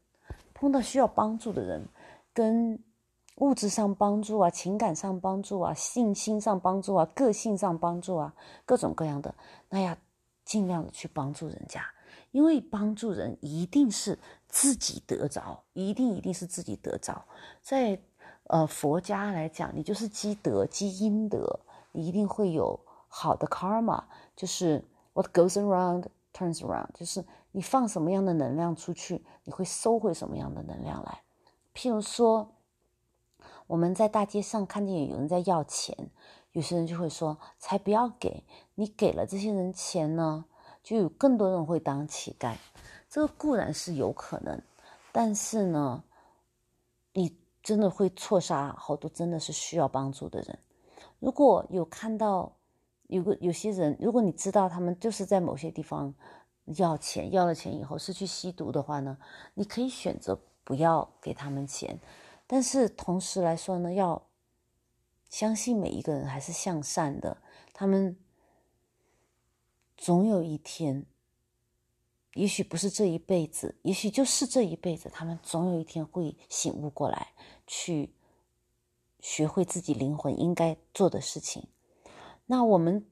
[0.54, 1.88] 碰到需要帮助的人，
[2.34, 2.82] 跟
[3.36, 8.34] 物质上帮助啊、情感上帮助啊、信心上帮助啊、个性上帮助啊，
[8.66, 9.36] 各种各样的，
[9.70, 9.96] 那要
[10.44, 11.86] 尽量的去帮助人家，
[12.32, 17.24] 因为帮助人一定是自己得着，一定一定是自己得着。
[17.62, 18.02] 在
[18.46, 21.60] 呃佛家来讲，你就是积德、积阴德，
[21.92, 22.80] 你一定会有。
[23.10, 24.04] 好的 karma
[24.36, 31.24] 就是 what goes around turns around，就是你放什么样的能量出去，你会收回什么样的能量来。
[31.74, 32.52] 譬如说，
[33.66, 36.12] 我们在大街上看见有人在要钱，
[36.52, 38.46] 有些人就会说：“才不要给
[38.76, 40.46] 你给了这些人钱呢，
[40.84, 42.56] 就有更多人会当乞丐。”
[43.10, 44.62] 这个固然是有可能，
[45.12, 46.04] 但是呢，
[47.14, 50.60] 你真的会错杀好多真的是需要帮助的人。
[51.20, 52.54] 如果有看到。
[53.10, 56.14] 有个有些人，如果你知道他们就是在某些地方
[56.78, 59.18] 要钱，要了钱以后是去吸毒的话呢，
[59.56, 62.00] 你可以选择不要给他们钱，
[62.46, 64.22] 但是同时来说呢，要
[65.28, 67.38] 相信每一个人还是向善的，
[67.74, 68.16] 他们
[69.98, 71.04] 总有一天，
[72.36, 77.30] 也许不是这一辈子，也许就是这一辈子，他们总有一天会醒悟过来，
[77.66, 78.14] 去
[79.20, 81.68] 学会自己灵魂应该做的事情。
[82.52, 83.06] 那我们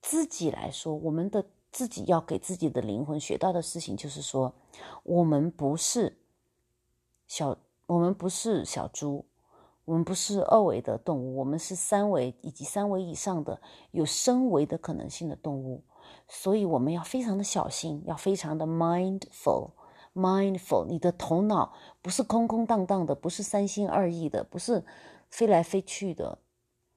[0.00, 4.54] 自己来说，我们的自己要给自己的灵魂学到的事情，就是说，
[5.02, 6.16] 我们不是
[7.26, 9.26] 小，我们不是小猪，
[9.84, 15.84] 我们不是二维的动物，我们是三维以及三维以上的有升维的可能性的动物，
[16.26, 24.82] 所以我们要非常的小心，要非常的 mindful，mindful，你的头脑不是空空荡荡的，不是三心二意的，不是
[25.28, 26.38] 飞来飞去的，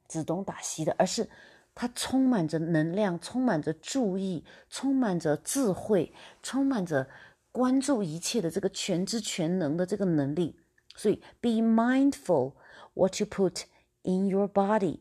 [0.07, 1.29] 只东打西的，而是。
[1.75, 7.09] 它充满着能量，充满着注意，充满着智慧，充满着
[7.51, 10.59] 关注一切的这个全知全能的这个能力。
[10.95, 12.53] 所以，be mindful
[12.93, 13.63] what you put
[14.03, 14.99] in your body，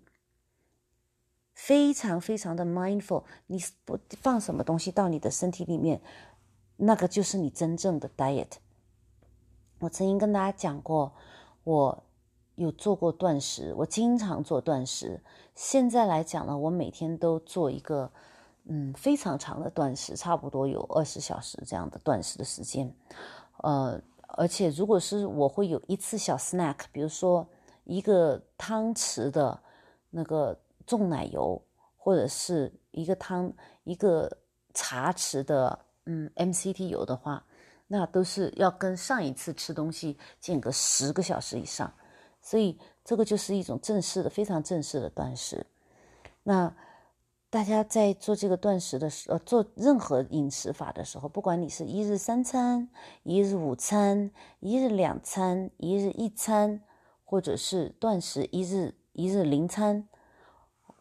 [1.52, 3.24] 非常非常的 mindful。
[3.46, 6.00] 你不放什么东西到你的身体里面，
[6.76, 8.52] 那个就是你真正的 diet。
[9.80, 11.14] 我曾经跟大家讲过，
[11.64, 12.04] 我。
[12.56, 15.20] 有做过断食，我经常做断食。
[15.54, 18.10] 现在来讲呢，我每天都做一个，
[18.64, 22.94] 嗯，非常长的断食，差不多有二十小时这样的断食的时间。
[23.62, 27.46] 呃，而且如果是我会有一次小 snack，比如说
[27.84, 29.58] 一个汤匙的
[30.10, 31.60] 那个重奶油，
[31.96, 33.52] 或者是一个汤
[33.84, 34.30] 一个
[34.74, 37.44] 茶匙的嗯 MCT 油的话，
[37.86, 41.92] 那都是要跟上一次吃东西间隔十个小时以上。
[42.42, 45.64] 所以这个就是一种正式的、非常正式的断食。
[46.42, 46.74] 那
[47.48, 52.88] 大家在做这个断食的时候，做任何饮食法的时候，不管你是一日三餐、
[53.22, 56.82] 一日午餐、一日两餐、一日一餐，
[57.24, 60.08] 或者是断食一日一日零餐，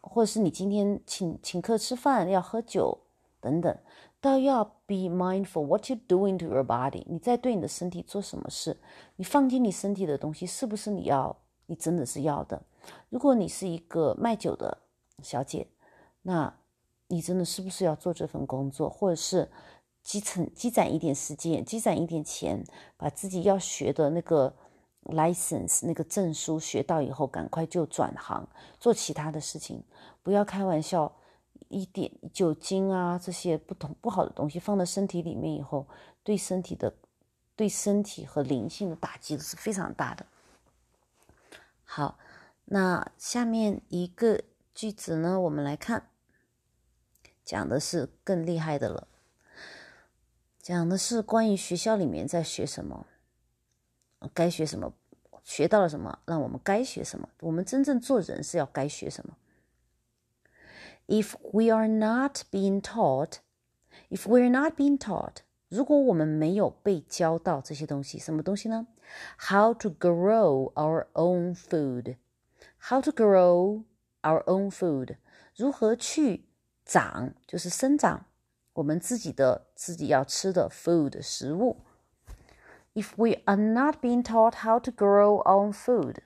[0.00, 2.98] 或者是你今天请请客吃饭要喝酒
[3.40, 3.76] 等等，
[4.22, 7.02] 都要 be mindful what you doing to your body。
[7.06, 8.78] 你在对你的身体做什么事？
[9.16, 11.36] 你放进你身体的东西是不是你要？
[11.66, 12.62] 你真的是要的。
[13.08, 14.78] 如果你是一个卖酒的
[15.22, 15.66] 小姐，
[16.22, 16.54] 那
[17.08, 19.50] 你真的是不是要做这份工作，或者是
[20.02, 22.64] 积存积攒一点时间，积攒一点钱，
[22.96, 24.54] 把自己要学的那个
[25.06, 29.82] license 那个证书学到以后，赶快就转行做其他的事情。
[30.22, 31.12] 不要开玩笑，
[31.72, 35.88] 一点酒精啊这些不同不好的东西放到身体里面以后，
[36.22, 36.94] 对身体的
[37.56, 40.26] 对身体和灵性的打击是非常大的。
[41.84, 42.18] 好，
[42.66, 44.42] 那下面一个
[44.74, 45.40] 句子呢？
[45.40, 46.08] 我们来看，
[47.44, 49.08] 讲的是更厉害的了。
[50.60, 53.06] 讲的是关于学校里面在学什么，
[54.32, 54.94] 该学什么，
[55.42, 57.28] 学到了什么，让我们该学什么。
[57.40, 59.36] 我们真正做人是要该学什么。
[61.07, 63.39] If we are not being taught,
[64.09, 65.37] if we're not being taught，
[65.69, 68.87] 如果我们没有被教到这些东西，什么东西呢？
[69.49, 72.17] How to grow our own food,
[72.89, 73.83] how to grow
[74.21, 75.17] our own food，
[75.55, 76.45] 如何去
[76.85, 78.25] 长，就是生长
[78.73, 81.77] 我们自己的自己要吃的 food 食物。
[82.93, 86.17] If we are not being taught how to grow our own food,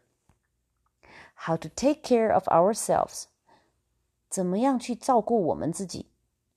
[1.36, 3.26] how to take care of ourselves。
[4.37, 6.11] 怎么样去照顾我们自己？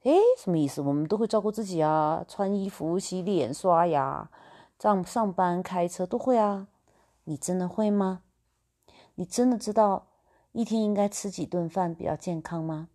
[0.03, 0.81] 诶，什么意思？
[0.81, 4.29] 我们都会照顾自己啊，穿衣服、洗脸、刷牙、
[4.77, 6.67] 上上班、开车都会啊。
[7.23, 8.23] 你真的会吗？
[9.15, 10.07] 你真的知道
[10.51, 12.89] 一天应该吃几顿饭比较健康吗？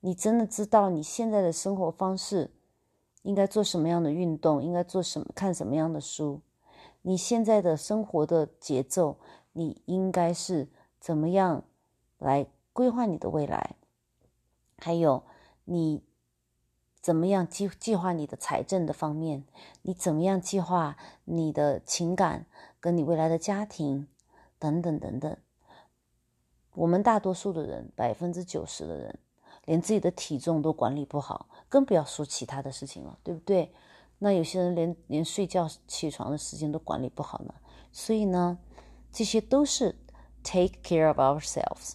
[0.00, 2.50] 你真的知道你现在的生活方式
[3.22, 4.62] 应该做什么样的运动？
[4.62, 5.26] 应该做什么？
[5.34, 6.42] 看什么样的书？
[7.00, 9.16] 你现在的生活的节奏，
[9.54, 10.68] 你应该是
[11.00, 11.64] 怎么样
[12.18, 13.76] 来规划你的未来？
[14.80, 15.22] 还有，
[15.64, 16.02] 你
[17.00, 19.44] 怎么样计计划你的财政的方面？
[19.82, 22.46] 你怎么样计划你的情感
[22.80, 24.08] 跟你未来的家庭
[24.58, 25.36] 等等等等？
[26.74, 29.18] 我们大多数的人，百分之九十的人，
[29.64, 33.72] 连自己的体重都管理不好，更不要说其他的事情了，对不对？
[34.18, 37.54] 那有些人连连睡觉起床的时间都管理不好呢。
[37.90, 38.58] 所以呢，
[39.10, 39.96] 这些都是
[40.42, 41.94] take care of ourselves，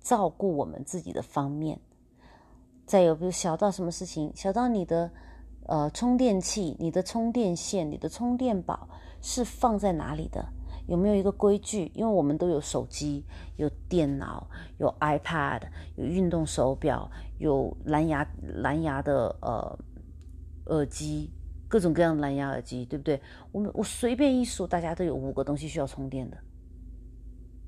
[0.00, 1.80] 照顾我们自己的方面。
[2.88, 5.10] 再有，比如小到什么事情，小到你的
[5.66, 8.88] 呃充电器、你的充电线、你的充电宝
[9.20, 10.42] 是放在哪里的？
[10.86, 11.92] 有没有一个规矩？
[11.94, 13.26] 因为我们都有手机、
[13.56, 15.60] 有电脑、有 iPad、
[15.96, 19.78] 有运动手表、有蓝牙蓝牙的呃
[20.74, 21.30] 耳机，
[21.68, 23.20] 各种各样的蓝牙耳机，对不对？
[23.52, 26.38] 我们我随便一数，大家都有五个东西需要充电的。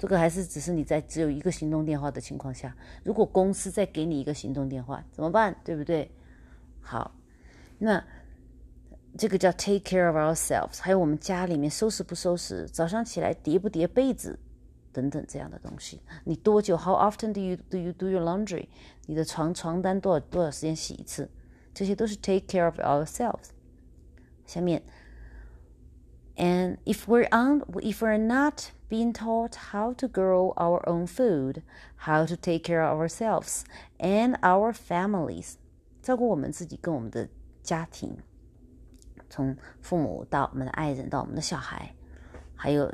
[0.01, 2.74] 这个还是只是你在只有一个行动电话的情况下，
[3.05, 5.55] 如果公司再给你一个行动电话怎么办？
[5.62, 6.11] 对不对？
[6.80, 7.14] 好，
[7.76, 8.03] 那
[9.18, 14.38] 这个叫 take care of ourselves，还有我们家里面收拾不收拾，早上起来叠不叠被子
[14.90, 16.01] 等等这样的东西。
[16.24, 18.68] 你多久？How often do you do you do your laundry？
[19.05, 21.30] 你的床床单多少多少时间洗一次？
[21.74, 23.51] 这些都是 take care of ourselves。
[24.46, 24.82] 下面
[26.36, 31.62] ，and if we're on if we're not being taught how to grow our own food,
[31.97, 33.62] how to take care of ourselves
[33.99, 35.55] and our families，
[36.03, 37.28] 照顾我们自己跟我们的
[37.62, 38.16] 家庭，
[39.30, 41.95] 从父母到我们的爱人到我们的小孩，
[42.57, 42.86] 还有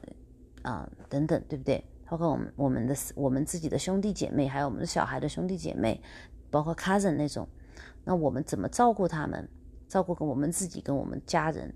[0.62, 1.82] 啊、呃、等等，对不对？
[2.08, 6.00] 包括我们我们的我们自己的兄弟姐妹，还有我们的小孩的兄弟姐妹，
[6.50, 7.48] 包括 cousin 那种，
[8.04, 9.48] 那我们怎么照顾他们？
[9.88, 11.74] 照顾跟我们自己跟我们家人。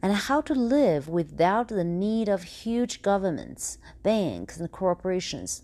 [0.00, 5.60] and how to live without the need of huge governments, banks, and corporations,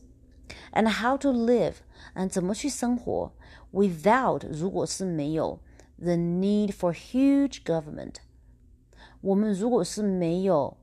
[0.73, 1.77] and how to live
[2.15, 3.33] and 怎么去生活
[3.73, 5.61] without 如果是没有
[5.99, 8.17] the need for huge government，
[9.21, 10.77] 我们如果是没有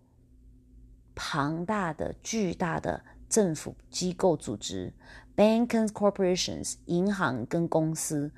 [1.13, 4.93] 庞大的、巨大的政府机构组织，
[5.35, 8.31] bank and corporations，银行跟公司，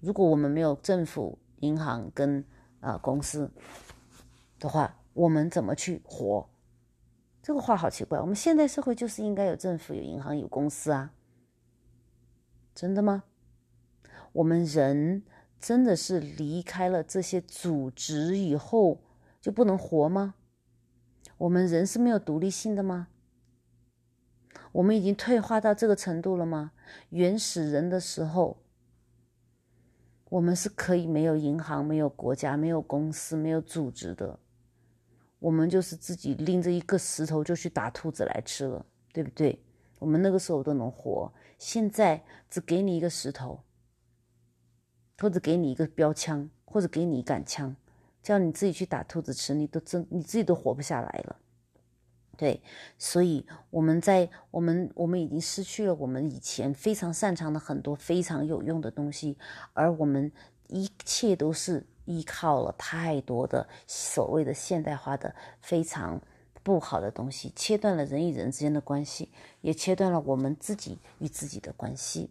[0.00, 2.44] 如果我们没有政府、银行跟啊、
[2.83, 3.49] 呃、公司，
[4.59, 6.49] 的话，我们怎么去活？
[7.41, 8.19] 这个话好奇怪。
[8.19, 11.13] 我们现代社会就是应该有政府、有银行、有公司啊，
[12.75, 13.23] 真的吗？
[14.33, 15.23] 我们人
[15.61, 18.99] 真的是离开了这些组织以后
[19.39, 20.35] 就不能活吗？
[21.37, 23.07] 我们人是没有独立性的吗？
[24.73, 26.73] 我们已经退化到这个程度了吗？
[27.11, 28.57] 原始人的时候。
[30.33, 34.39] 我们是可以没有银行、没有国家、没有公司、没有组织的。
[35.37, 39.63] 我们就是自己拎着一个石头就去打兔子来吃了，对不对？
[39.99, 43.59] 我们那个时候都能活，现在只给你一个石头，
[45.19, 47.75] 或者给你一个标枪，或者给你一杆枪，
[48.23, 51.35] 叫你自己去打兔子吃，你都真你自己都活不下来了。
[52.37, 52.61] 对，
[52.97, 59.37] 所以我们在我们我们已经失去了我们以前非常擅长的很多非常有用的东西，
[59.73, 60.31] 而我们
[60.67, 61.85] 一切都是。
[62.05, 66.21] 依靠了太多的所谓的现代化的非常
[66.61, 69.31] 不好的东西，切断了人与人之间的关系，
[69.61, 72.29] 也切断了我们自己与自己的关系。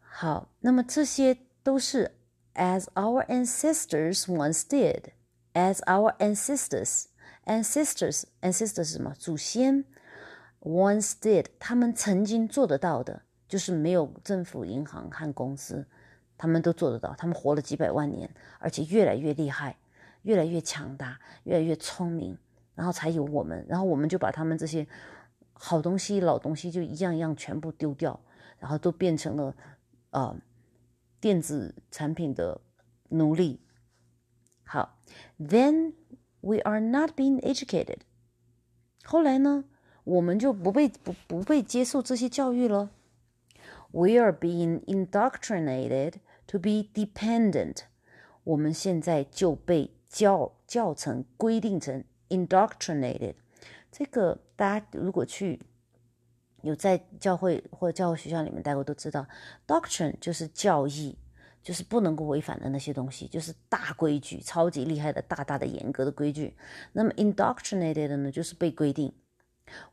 [0.00, 2.14] 好，那么这些都是
[2.52, 5.04] as our ancestors once did,
[5.54, 7.06] as our ancestors,
[7.44, 9.14] ancestors, ancestors 是什么？
[9.18, 9.84] 祖先
[10.60, 15.86] once did，他们曾经做得到的，就是没有政府、银行和公司。
[16.38, 18.28] 他们都做得到，他们活了几百万年，
[18.58, 19.76] 而且越来越厉害，
[20.22, 22.36] 越来越强大，越来越聪明，
[22.74, 24.84] 然后才有我们，然后我们就把他们这些
[25.52, 28.18] 好东西、老东西就一样一样全部丢掉，
[28.58, 29.54] 然后都变成了
[30.10, 30.36] 呃
[31.20, 32.60] 电子产品的
[33.10, 33.60] 奴隶。
[34.64, 34.98] 好
[35.38, 35.92] ，Then
[36.41, 37.99] we are not being educated。
[39.03, 39.65] 后来呢，
[40.03, 42.91] 我们就不被不不被接受这些教育了。
[43.91, 46.15] We are being indoctrinated
[46.47, 47.83] to be dependent。
[48.43, 53.35] 我们现在就被教教成规定成 indoctrinated。
[53.91, 55.61] 这个大家如果去
[56.61, 59.25] 有在教会或者教会学校里面待过，都知道，
[59.65, 61.17] doctrine 就是教义，
[61.62, 66.54] 就是不能够违反的那些东西，就是大规矩，超级厉害的大大的严格的规矩。
[66.92, 69.12] 那么 indoctrinated 呢，就是被规定。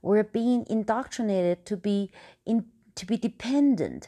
[0.01, 2.09] We're being indoctrinated to be
[2.43, 4.05] in to be dependent,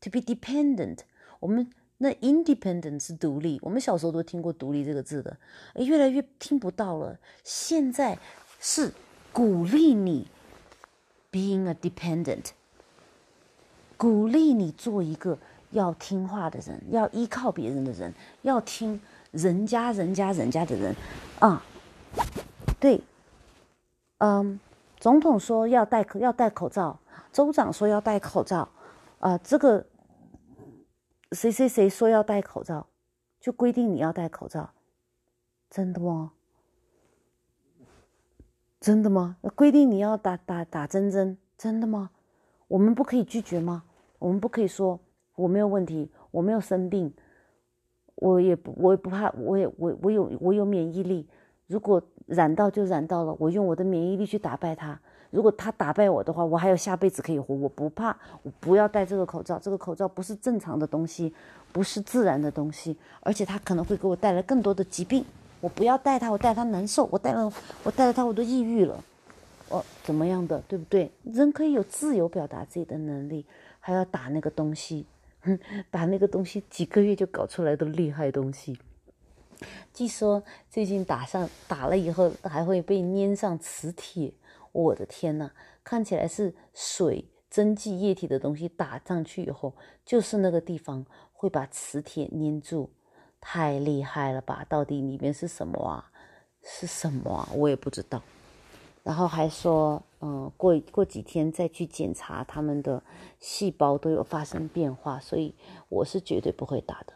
[0.00, 0.98] to be dependent。
[1.40, 5.36] 我们那 independent 是独立，我们小时候都听过独立这个字的，
[5.76, 7.18] 越来越听不到了。
[7.42, 8.18] 现在
[8.60, 8.92] 是
[9.32, 10.28] 鼓励你
[11.32, 12.50] being a dependent，
[13.96, 15.38] 鼓励你做一个
[15.70, 18.12] 要听话的人，要依靠别人的人，
[18.42, 19.00] 要听
[19.32, 20.94] 人家人家人家的人
[21.38, 21.62] 啊。
[22.78, 23.00] 对，
[24.18, 24.58] 嗯，
[24.98, 26.98] 总统说要戴要戴口罩。
[27.32, 28.68] 州长说要戴口罩，
[29.20, 29.86] 啊，这个
[31.30, 32.88] 谁谁谁说要戴口罩，
[33.38, 34.70] 就规定你要戴口罩，
[35.70, 36.32] 真的吗？
[38.80, 39.36] 真的吗？
[39.54, 42.10] 规定你要打打打针针，真的吗？
[42.66, 43.84] 我们不可以拒绝吗？
[44.18, 44.98] 我们不可以说
[45.40, 47.12] 我没有问题，我没有生病，
[48.16, 51.26] 我也不我也不怕，我也我我有我有免疫力，
[51.66, 54.98] 如果染到就染到了，我用我的免疫力去打败它。
[55.30, 58.16] 如果他打败我的话，我还有下辈子可以活，我不怕。
[58.42, 61.32] 我不要戴这个口罩，这个口罩不是正常的东西，
[61.72, 65.24] 不是自然的东西，而且它可能会给我带来更多的疾病。
[65.60, 67.52] 我不要戴它，我戴它难受，我戴了，
[67.84, 69.04] 我戴了它我都抑郁了，
[69.68, 71.08] 哦，怎么样的，对不对？
[71.22, 73.46] 人可以有自由表达自己的能力，
[73.78, 75.06] 还要打那个东西，
[75.42, 75.58] 哼，
[75.90, 78.78] 打那个东西几个月就搞出来的厉害东西。
[79.92, 84.32] 据说最近打上打了以后还会被粘上磁铁。
[84.72, 85.50] 我的天呐，
[85.82, 89.74] 看起来是水蒸汽液体的东西打上去以后，
[90.04, 92.88] 就是那个地方会把磁铁粘住，
[93.40, 94.64] 太厉害了吧？
[94.68, 96.10] 到底里面是什么啊？
[96.62, 97.48] 是什么啊？
[97.54, 98.22] 我也不知道。
[99.02, 103.02] 然后还说，嗯，过过几天再去检查他们的
[103.38, 105.54] 细胞都有发生变化，所以
[105.88, 107.12] 我是绝对不会打的。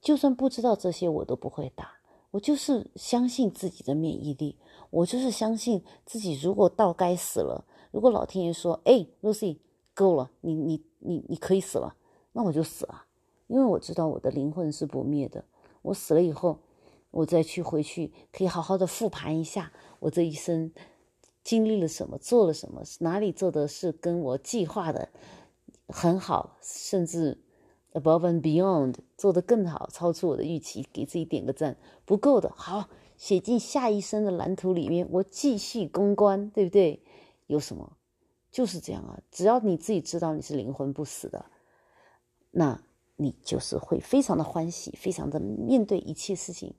[0.00, 1.92] 就算不知道这些，我都不会打。
[2.30, 4.56] 我就是相信自己的免疫力。
[4.90, 9.58] 我就是相信自己，如果到该死了，如果老天爷说：“哎，Lucy，
[9.94, 11.94] 够了，你你你你可以死了”，
[12.32, 13.04] 那我就死了，
[13.46, 15.44] 因为我知道我的灵魂是不灭的。
[15.82, 16.58] 我死了以后，
[17.10, 20.70] 我再去回去，可以好好的复盘一下我这一生
[21.48, 25.08] 经历了什么，做了什么，哪里做的是跟我计划的
[25.86, 27.38] 很好，甚至
[27.94, 31.78] above and beyond 做的更好，超出我的预期，给自己点个赞。
[32.04, 32.90] 不够的，好。
[33.16, 37.02] 写进下一生的蓝图里面，我继续攻关，对不对？
[37.46, 37.96] 有什么？
[38.52, 39.18] 就是这样啊！
[39.30, 41.46] 只要你自己知道你是灵魂不死的，
[42.50, 42.80] 那
[43.16, 46.74] 你就是会非常的欢喜，非常的面对一切事情，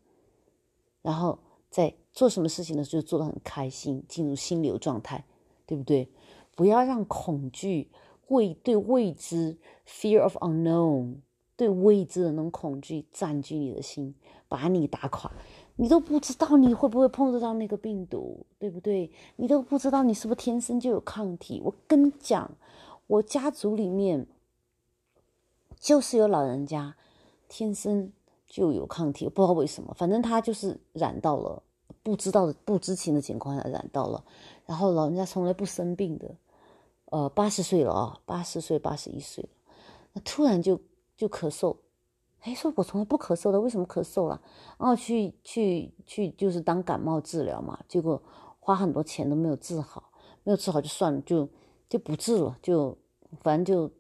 [1.01, 1.39] 然后
[1.69, 5.23] 在做什么事情的时候做的很开心，进入心流状态，
[5.65, 6.09] 对不对？
[6.55, 7.89] 不要让恐惧、
[8.27, 9.57] 未对未知
[9.87, 11.17] （fear of unknown）
[11.55, 14.15] 对未知的那种恐惧占据你的心，
[14.47, 15.31] 把你打垮。
[15.75, 19.09] 你都不知道你会不会碰得到那个病毒，对不对？
[19.37, 21.61] 你都不知道你是不是天生就有抗体。
[21.63, 22.51] 我跟你讲，
[23.07, 24.27] 我家族里面
[25.79, 26.97] 就是有老人家
[27.47, 28.11] 天生
[28.49, 31.61] 就有抗体，不知道为什么，反正他就是染到了，
[32.01, 34.25] 不知道的、不知情的情况下染到了，
[34.65, 36.35] 然后老人家从来不生病的，
[37.05, 39.49] 呃，八十岁了啊，八十岁、八十一岁了，
[40.13, 40.81] 那突然就
[41.15, 41.77] 就咳嗽。
[42.41, 44.41] 哎，说我从来不咳嗽的，为什么咳嗽了？
[44.77, 48.21] 然后去去去，就是当感冒治疗嘛，结果
[48.61, 50.09] 花很多钱都没有治好，
[50.43, 51.47] 没有治好就算了，就
[51.89, 52.97] 就不治了，就
[53.41, 53.93] 反正就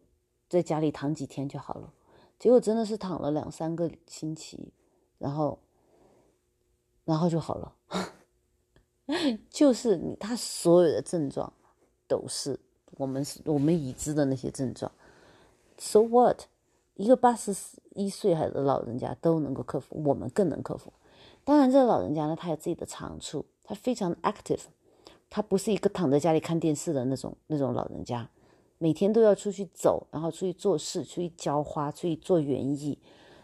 [0.47, 1.93] 在家里躺几天就好了。
[2.39, 4.71] 结果真的是躺了两三个星期，
[5.17, 5.59] 然后
[7.05, 7.75] 然后就好了，
[9.51, 11.51] 就是他所有的症状
[12.07, 12.57] 都是
[12.97, 14.91] 我们我们已知的那些症状。
[15.77, 16.45] So what？
[16.95, 17.55] 一个八十
[17.95, 20.91] 一岁还的老人家都能够克服，我们更能克服。
[21.45, 24.63] 当然，这个老人家呢，他有自己的长处，他非常 active，
[25.29, 28.29] 他不是一个躺在家里看电视的那种那种老人家，
[28.79, 32.97] 每天都要出去走，然后出去做事，出去浇花，出去做园艺，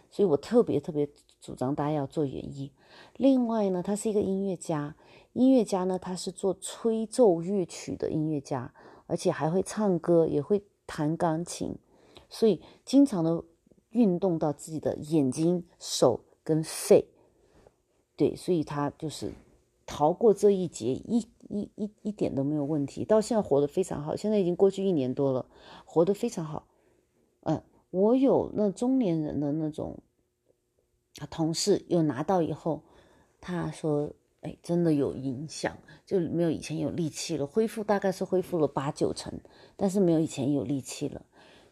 [0.10, 1.08] 所以我特别特别
[1.40, 2.72] 主张大家要做园艺。
[3.18, 4.96] 另外呢，他是一个音乐家，
[5.34, 8.74] 音乐家呢他是做吹奏乐曲的音乐家，
[9.08, 11.78] 而且还会唱歌，也会弹钢琴，
[12.30, 13.44] 所以经常的
[13.90, 17.10] 运动到自己的眼睛、手跟肺。
[18.16, 19.34] 对，所以他就是
[19.86, 24.16] 逃过这一劫，一一一一点都没有问题，到现在活得非常好。
[24.16, 25.46] 现在已经过去一年多了，
[25.86, 26.68] 活得非常好。
[27.42, 27.62] 嗯，
[27.92, 30.00] 我有那中年人的那种
[31.30, 32.84] 同事，有拿到以后，
[33.40, 34.12] 他说
[34.42, 39.40] ：“哎，真的有影响，就没有以前有力气了，恢复大概是恢复了八九成，
[39.76, 41.26] 但是没有以前有力气了，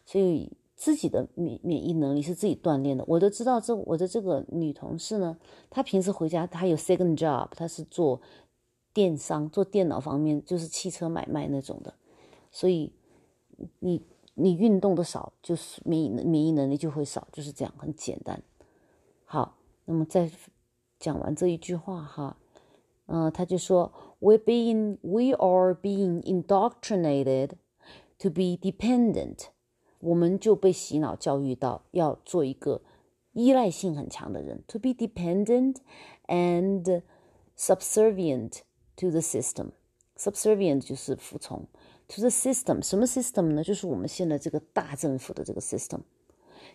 [0.04, 3.02] 所以。”自己的免免疫能力是自己锻炼的。
[3.08, 5.38] 我都知道，这我的这个女同事呢，
[5.70, 8.20] 她平时回家，她有 second job，她是做
[8.92, 11.94] 电商，做电脑方面，就是汽车买卖那种的。
[12.50, 12.92] 所以
[13.78, 14.02] 你
[14.34, 18.42] 你运动的少，就是免疫免疫能力就会少，就是这样，很简单。
[19.24, 19.56] 好，
[19.86, 20.30] 那么再
[20.98, 22.36] 讲完这一句话哈，
[23.06, 27.52] 嗯，他就说，we being we are being indoctrinated
[28.18, 29.46] to be dependent。
[30.04, 32.82] 我们就被洗脑教育到要做一个
[33.32, 35.76] 依赖性很强的人，to be dependent
[36.26, 37.02] and
[37.56, 38.60] subservient
[38.96, 39.68] to the system。
[40.18, 41.66] subservient 就是服从
[42.06, 43.64] ，to the system 什么 system 呢？
[43.64, 46.00] 就是我们现在这个大政府的这个 system。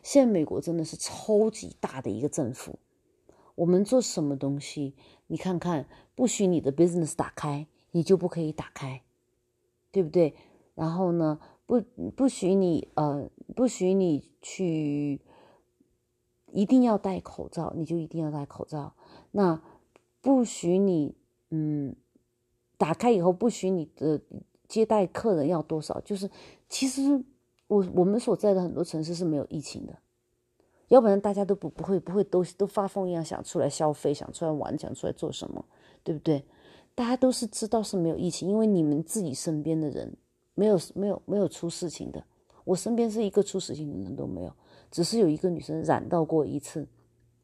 [0.01, 2.79] 现在美国真的是超级大的一个政府，
[3.53, 4.95] 我们做什么东西，
[5.27, 9.03] 你看看，不许你的 business 打开，你就不可以打开，
[9.91, 10.33] 对不对？
[10.73, 11.39] 然后呢？
[11.69, 11.79] 不
[12.15, 15.21] 不许你呃，不许你去，
[16.51, 18.95] 一定要戴口罩，你就一定要戴口罩。
[19.29, 19.61] 那
[20.19, 21.13] 不许你
[21.51, 21.95] 嗯，
[22.75, 24.19] 打开以后不许你的
[24.67, 26.01] 接待客人要多少？
[26.01, 26.27] 就是
[26.67, 27.23] 其实
[27.67, 29.99] 我我们所在的很多城市是没有疫情的，
[30.87, 35.63] 要不然大家都不不会不会都都发疯一样想出来消费，想出来玩，想出来做什么，
[36.03, 36.43] 对不对？
[36.95, 40.17] 大家都是知道是没有疫情，因为你们自己身边的人。
[40.59, 42.21] 没有没有没有出事情的，
[42.65, 44.53] 我身边是一个出事情的人都没有，
[44.91, 46.85] 只是有一个女生染到过一次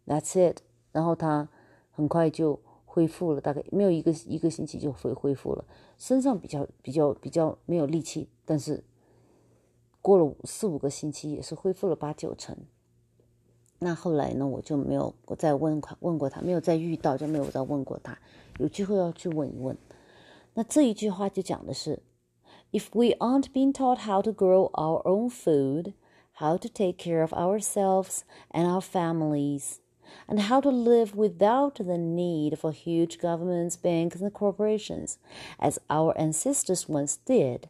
[0.06, 0.58] ，That's it。
[0.92, 1.48] 然后她
[1.92, 5.64] 很快就恢复了，大概没有一个一个星期就恢恢复了，
[5.98, 8.84] 身上比较比较比较没有力气，但是
[10.02, 12.54] 过了四五个星期也是恢复了八九成。
[13.80, 18.20] 那后来呢，我就没有再问问过他，没有再遇到就没有再问过他，
[18.58, 19.78] 有机会要去问一问。
[20.54, 21.98] 那这一句话就讲的是。
[22.73, 25.95] If we aren't being taught how to grow our own food,
[26.35, 29.81] how to take care of ourselves and our families,
[30.27, 35.19] and how to live without the need for huge governments, banks, and corporations,
[35.59, 37.69] as our ancestors once did,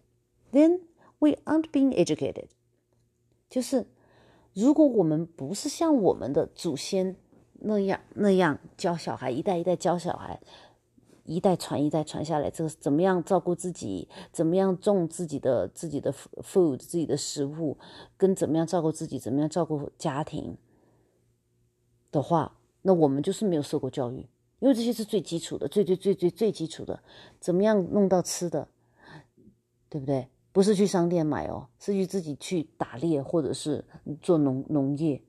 [0.53, 0.81] then
[1.19, 2.49] we aren't being educated.
[3.49, 3.87] 就是
[4.55, 7.17] 如果我们不是像我们的祖先
[7.61, 10.41] 那样那样教小孩，一代一代教小孩，
[11.26, 14.08] 一代传一代传下来，这个怎么样照顾自己？
[14.32, 17.78] 怎么样种自己的自己的 food 自己的食物？
[18.16, 19.18] 跟怎么样照顾自己？
[19.18, 20.56] 怎么样照顾家庭
[22.12, 24.28] 的话，那我们就是没有受过教育，
[24.60, 27.02] 因为这些是最基础的，最最最最最基础的。
[27.40, 28.68] 怎么样弄到吃的？
[29.90, 30.30] 对不对？
[30.52, 33.84] 不是去商店买哦，是去自己去打猎或者是
[34.22, 35.22] 做农农业。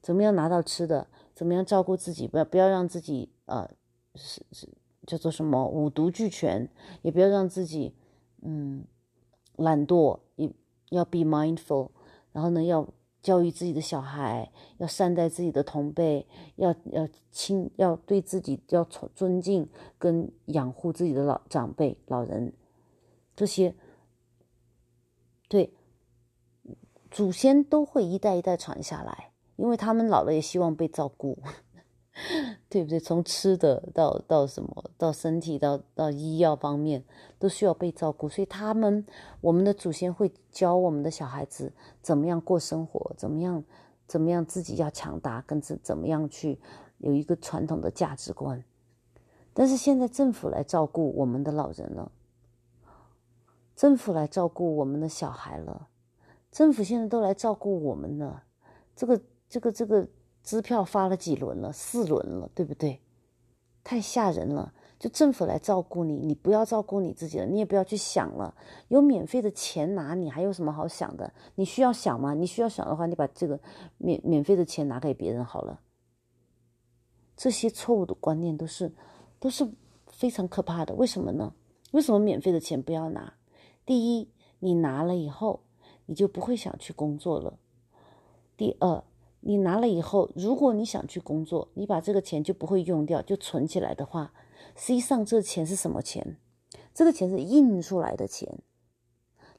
[0.00, 1.06] 怎么样拿到吃的？
[1.34, 2.26] 怎么样照顾自己？
[2.26, 3.70] 不要不要让自己呃
[4.14, 4.68] 是是。
[5.06, 6.68] 叫做什么五毒俱全，
[7.02, 7.94] 也不要让自己，
[8.42, 8.84] 嗯，
[9.56, 10.52] 懒惰，也
[10.90, 11.90] 要 be mindful。
[12.32, 12.88] 然后呢，要
[13.22, 16.26] 教育自己的小孩，要善待自己的同辈，
[16.56, 22.52] 要要亲，要对自己要尊尊敬跟养护自己的老长辈、老人，
[23.36, 23.74] 这些，
[25.48, 25.72] 对，
[27.10, 31.38] 祖先都会一代一代传下来，因为他们老了也希望被照顾。
[32.70, 33.00] 对不对？
[33.00, 37.02] 从吃的到到什么，到身体到到医药方面，
[37.40, 38.28] 都需要被照顾。
[38.28, 39.04] 所以他们，
[39.40, 43.64] 我们的祖先会教我们的小孩子怎么样过生活，怎么样
[44.06, 46.60] 怎么样自己要强大，跟怎怎么样去
[46.98, 48.62] 有一个传统的价值观。
[49.52, 52.12] 但是现在政府来照顾我们的老人了，
[53.74, 55.88] 政府来照顾我们的小孩了，
[56.52, 58.44] 政府现在都来照顾我们了。
[58.94, 60.06] 这个这个这个。
[60.44, 61.72] 支票发了几轮了？
[61.72, 63.00] 四轮了，对不对？
[63.82, 64.72] 太吓人了！
[64.98, 68.54] 就政府来照顾你，你不要照顾你自己了，你也不要去想了。
[68.88, 71.32] 有免费的钱拿，你还有什么好想的？
[71.56, 72.32] 你需要想吗？
[72.32, 73.58] 你需要想的话，你把这个
[73.98, 75.80] 免免费的钱拿给别人好了。
[77.36, 78.92] 这些错误的观念都是
[79.40, 79.68] 都是
[80.06, 80.94] 非常可怕的。
[80.94, 81.52] 为什么呢？
[81.90, 83.34] 为什么免费的钱不要拿？
[83.84, 84.30] 第一，
[84.60, 85.60] 你拿了以后，
[86.06, 87.58] 你就不会想去工作了。
[88.56, 89.04] 第二，
[89.46, 94.32] 你拿了以后，如果你想去工作，你把这个钱就不会用掉，就存起来的话，
[94.74, 96.38] 实际上这钱是什么钱？
[96.94, 98.60] 这个钱是印出来的钱，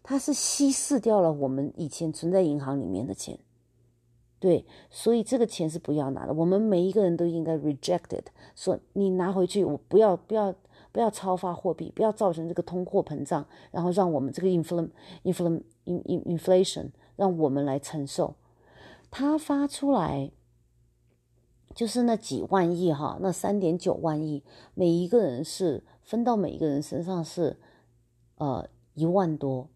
[0.01, 3.37] 它是稀释掉了我们以前存在银行里面的钱。
[4.39, 6.33] 对，所以这个钱是不要拿的。
[6.33, 8.23] 我们每一个人都应该 rejected，
[8.55, 10.55] 说你拿回去，我不要，不要，
[10.91, 18.33] 不要超发货币，不要造成这个通货膨胀，然后让我们这个 inflation，inflation，让我们来承受。
[19.17, 20.29] 他发出来
[21.73, 24.43] 就是那几万亿哈，那三点九万亿，
[24.73, 27.57] 每一个人是分到每一个人身上是
[28.35, 29.69] 呃一万多，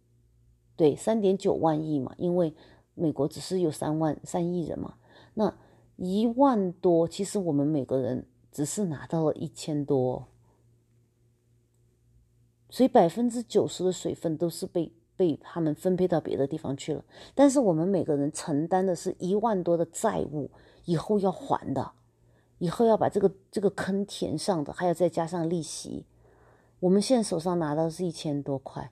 [0.75, 2.53] 对，三点九万亿嘛，因为。
[2.95, 4.95] 美国只是有三万三亿人嘛，
[5.35, 5.57] 那
[5.95, 10.27] 一万多，其实我们每个人只是拿到了一千多，
[12.69, 17.03] 所以百分之九十的水分都是被被他们分配到别的地方去了。
[17.35, 20.49] 但是我们每个人承担的是一万多的债务，
[20.85, 21.91] 以后要还的，
[22.59, 26.05] 以后要把这个这个坑填上的，还要再加上利息。
[26.79, 28.89] 我们现在手上拿到是一千多块，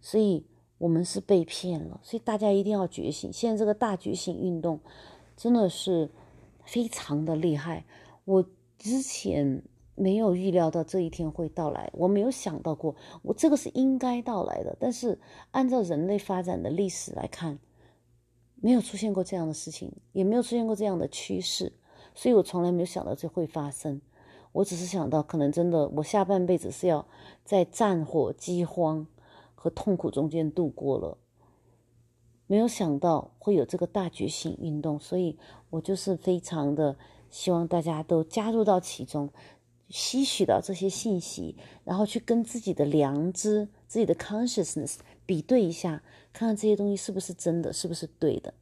[0.00, 0.46] 所以。
[0.76, 3.32] 我们是被骗了，所以大家一定要觉醒。
[3.32, 4.78] 现在这个大觉醒运动
[5.34, 6.10] 真的是
[6.64, 7.86] 非常的厉害。
[8.24, 8.44] 我
[8.76, 9.62] 之前
[9.94, 14.76] 没有预料到这一天会到来，我没有想到过，我这个是应该到来的。
[14.78, 15.18] 但是
[15.50, 17.58] 按照人类发展的历史来看，
[18.56, 21.72] 没有出现过这样的事情，也没有出现过这样的趋势，
[22.14, 24.00] 所以我从来没有想到这会发生。
[24.52, 27.06] 我只是想到，可能真的我下半辈子是要
[27.44, 29.06] 在战火、饥荒。
[29.56, 31.16] 和痛苦中间度过了，
[32.46, 35.38] 没有想到会有这个大觉醒运动，所以
[35.70, 36.98] 我就是非常的
[37.30, 39.30] 希望大家都加入到其中，
[39.94, 48.54] 吸取到这些信息，然后去跟自己的良知、自己的 consciousness 比对一下，看看这些东西是不是真的，是不是对的。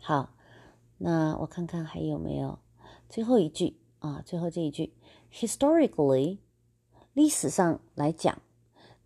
[0.00, 0.34] 好，
[0.98, 2.58] 那我看看还有没有
[3.08, 4.20] 最后一句啊？
[4.26, 4.92] 最后这一句
[5.32, 6.38] ，historically。
[7.12, 8.42] 历史上来讲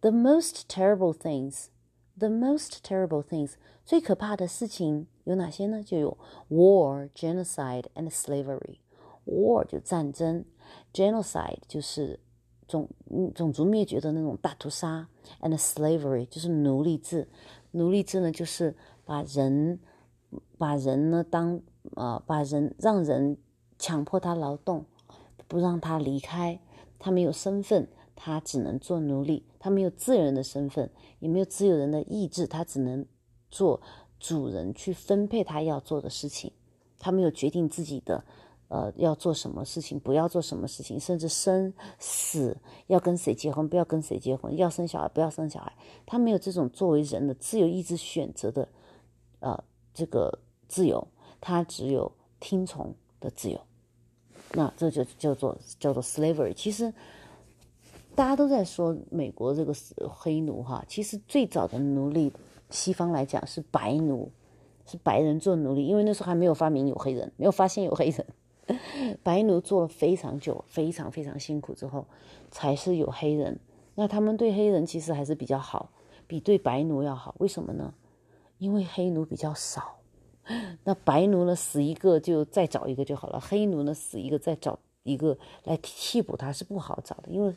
[0.01, 5.83] ，the most terrible things，the most terrible things，最可怕的事情有哪些呢？
[5.83, 6.17] 就有
[6.49, 8.79] war、genocide and slavery。
[9.29, 10.45] War 就战争
[10.93, 12.19] ，genocide 就是
[12.67, 12.89] 种
[13.35, 15.09] 种族灭绝的那种大屠杀
[15.41, 17.29] ，and slavery 就是奴隶制。
[17.73, 18.75] 奴隶制呢，就是
[19.05, 19.79] 把人
[20.57, 21.61] 把人呢当
[21.95, 23.37] 啊把人让人
[23.79, 24.85] 强迫他劳动，
[25.47, 26.61] 不让他离开，
[26.99, 27.89] 他没有身份。
[28.21, 33.07] 他只能做奴隶，他没有自由人的身份，也没有自由人的意志，他只能
[33.49, 33.81] 做
[34.19, 36.51] 主人去分配他要做的事情，
[36.99, 38.25] 他没有决定自己的，
[38.69, 42.57] 呃，要做什么事情，不要做什么事情，甚至生死
[42.87, 45.73] 要跟谁结婚，不要跟谁结婚，要生小孩，不要生小孩，
[46.07, 48.69] 他没有这种作为人的自由意志选择的，
[49.41, 50.39] 呃，这个
[50.69, 51.07] 自由，
[51.41, 52.11] 他只有
[52.41, 53.61] 听从的自由，
[54.53, 56.93] 那这就叫做叫做 slavery，其实。
[58.15, 59.73] 大家都在说美国这个
[60.09, 62.33] 黑奴哈，其实最早的奴隶，
[62.69, 64.29] 西方来讲是白奴，
[64.87, 68.27] 是白人做奴隶，因为那时候还没有发明有黑人，没有发现有黑人，
[69.23, 72.07] 白奴做了非常久，非常非常辛苦之后，
[72.51, 73.59] 才是有黑人。
[73.95, 75.91] 那他们对黑人其实还是比较好，
[76.27, 77.35] 比对白奴要好。
[77.39, 77.95] 为什么呢？
[78.59, 79.99] 因为黑奴比较少，
[80.85, 84.79] 那白奴呢死一个就再找一个就好了，黑奴呢死一个再找。
[85.05, 87.55] 一个来替补他是不好找的，因为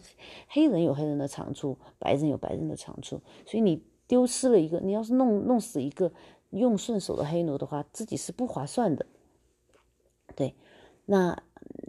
[0.47, 6.09] 黑人有黑人的长处，白人有白人的长处，所以你丢失了一个，你要是弄弄死一个
[6.51, 9.05] 用顺手的黑奴的话，自己是不划算的。
[10.33, 10.55] 对，
[11.05, 11.41] 那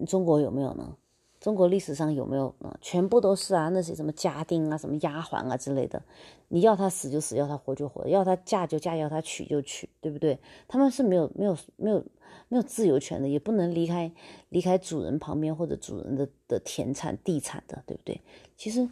[0.07, 0.97] 中国有没有呢？
[1.41, 2.77] 中国历史上有没有呢？
[2.81, 6.03] 全部都是啊，那些什么家丁啊、什么丫鬟啊之类的，
[6.49, 10.39] 你要他死就死，要他活就活，要他嫁就嫁，要他娶就娶，对不对？
[10.69, 12.05] 他们是没有没有没有。
[12.49, 14.13] 没有自由权的，也不能离开
[14.51, 18.21] 离开主人旁边或者主人的的田产地产的，对不对？
[18.59, 18.87] 其实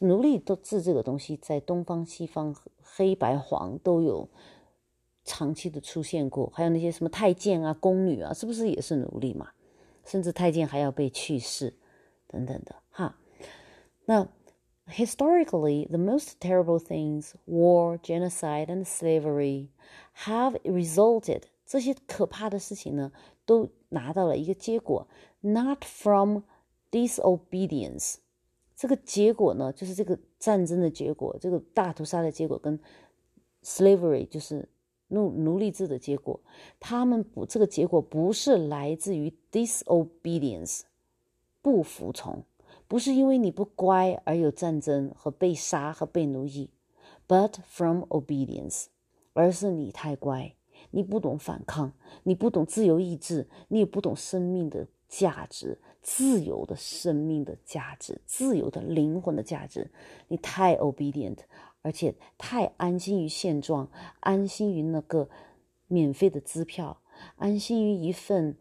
[0.00, 4.28] 奴隶都制这个东西，在东方西方黑白黄都有
[5.24, 6.50] 长期的出现过。
[6.54, 9.48] 还有那些什么太监啊、宫女啊，是不是也是奴隶嘛？
[10.07, 11.73] 甚至太监还要被去世
[12.27, 13.17] 等等的哈。
[14.05, 14.27] 那
[14.87, 19.69] historically, the most terrible things, war, genocide, and slavery,
[20.25, 23.11] have resulted 这些可怕的事情呢，
[23.45, 25.07] 都拿到了一个结果，
[25.41, 26.41] not from
[26.91, 28.15] disobedience。
[28.75, 32.77] 这个结果呢，就是这个战争的结果，这个大屠杀的结果，跟
[33.63, 34.67] slavery 就是
[35.08, 36.40] 奴奴隶制的结果。
[36.80, 40.82] 他们不，这个结果不是来自于 disobedience，
[41.60, 42.44] 不服从，
[42.86, 46.70] 不是因为你不乖而有战争和被杀和被奴役
[47.26, 48.86] ，but from obedience，
[49.32, 50.54] 而是你太乖，
[50.90, 51.92] 你不懂反抗，
[52.22, 59.90] 你不懂自由意志，你也不懂生命的价值，自由的生命的价值，自由的灵魂的价值，
[60.28, 61.38] 你太 obedient，
[61.88, 65.30] 而且太安心于现状，安心于那个
[65.86, 67.00] 免费的支票，
[67.36, 68.58] 安心于一份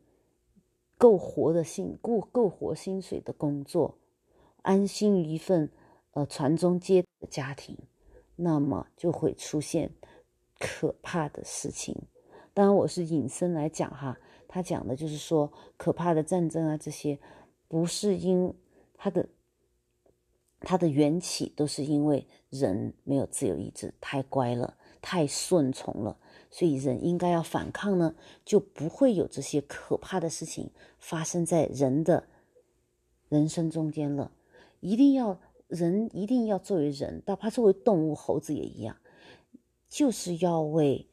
[0.98, 3.98] 够活的薪够够活薪水的工作，
[4.62, 5.70] 安心于一份
[6.12, 7.78] 呃传宗接代的家庭，
[8.38, 9.92] 那么就会出现
[10.58, 11.94] 可怕的事情。
[12.54, 14.18] 当然，我是引申来讲哈，
[14.48, 17.20] 他讲的就是说可怕的战争啊，这些
[17.68, 18.54] 不是因
[18.96, 19.28] 他的。
[20.62, 26.18] 它的缘起都是因为人没有自由意志，太乖了，太顺从了，
[26.50, 32.28] 所以人应该要反抗呢，就不会有这些可怕的事情发生在人的
[33.30, 34.32] 人生中间了。
[34.80, 38.98] 一定要人一定要作为人，哪怕作为动物，猴子也一样，
[39.88, 41.08] 就是要为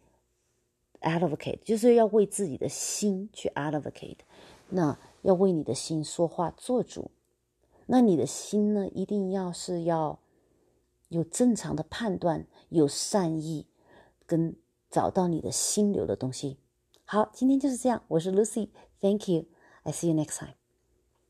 [1.00, 4.18] advocate，就是要为自己的心去 advocate，
[4.70, 7.10] 那要为你的心说话做主。
[7.86, 10.18] 那你的心呢，一定要是要
[11.08, 13.66] 有正常的判断，有善意，
[14.26, 14.56] 跟
[14.90, 16.58] 找到你的心流的东西。
[17.04, 18.02] 好，今天就是这样。
[18.08, 20.63] 我是 Lucy，Thank you，I see you next time。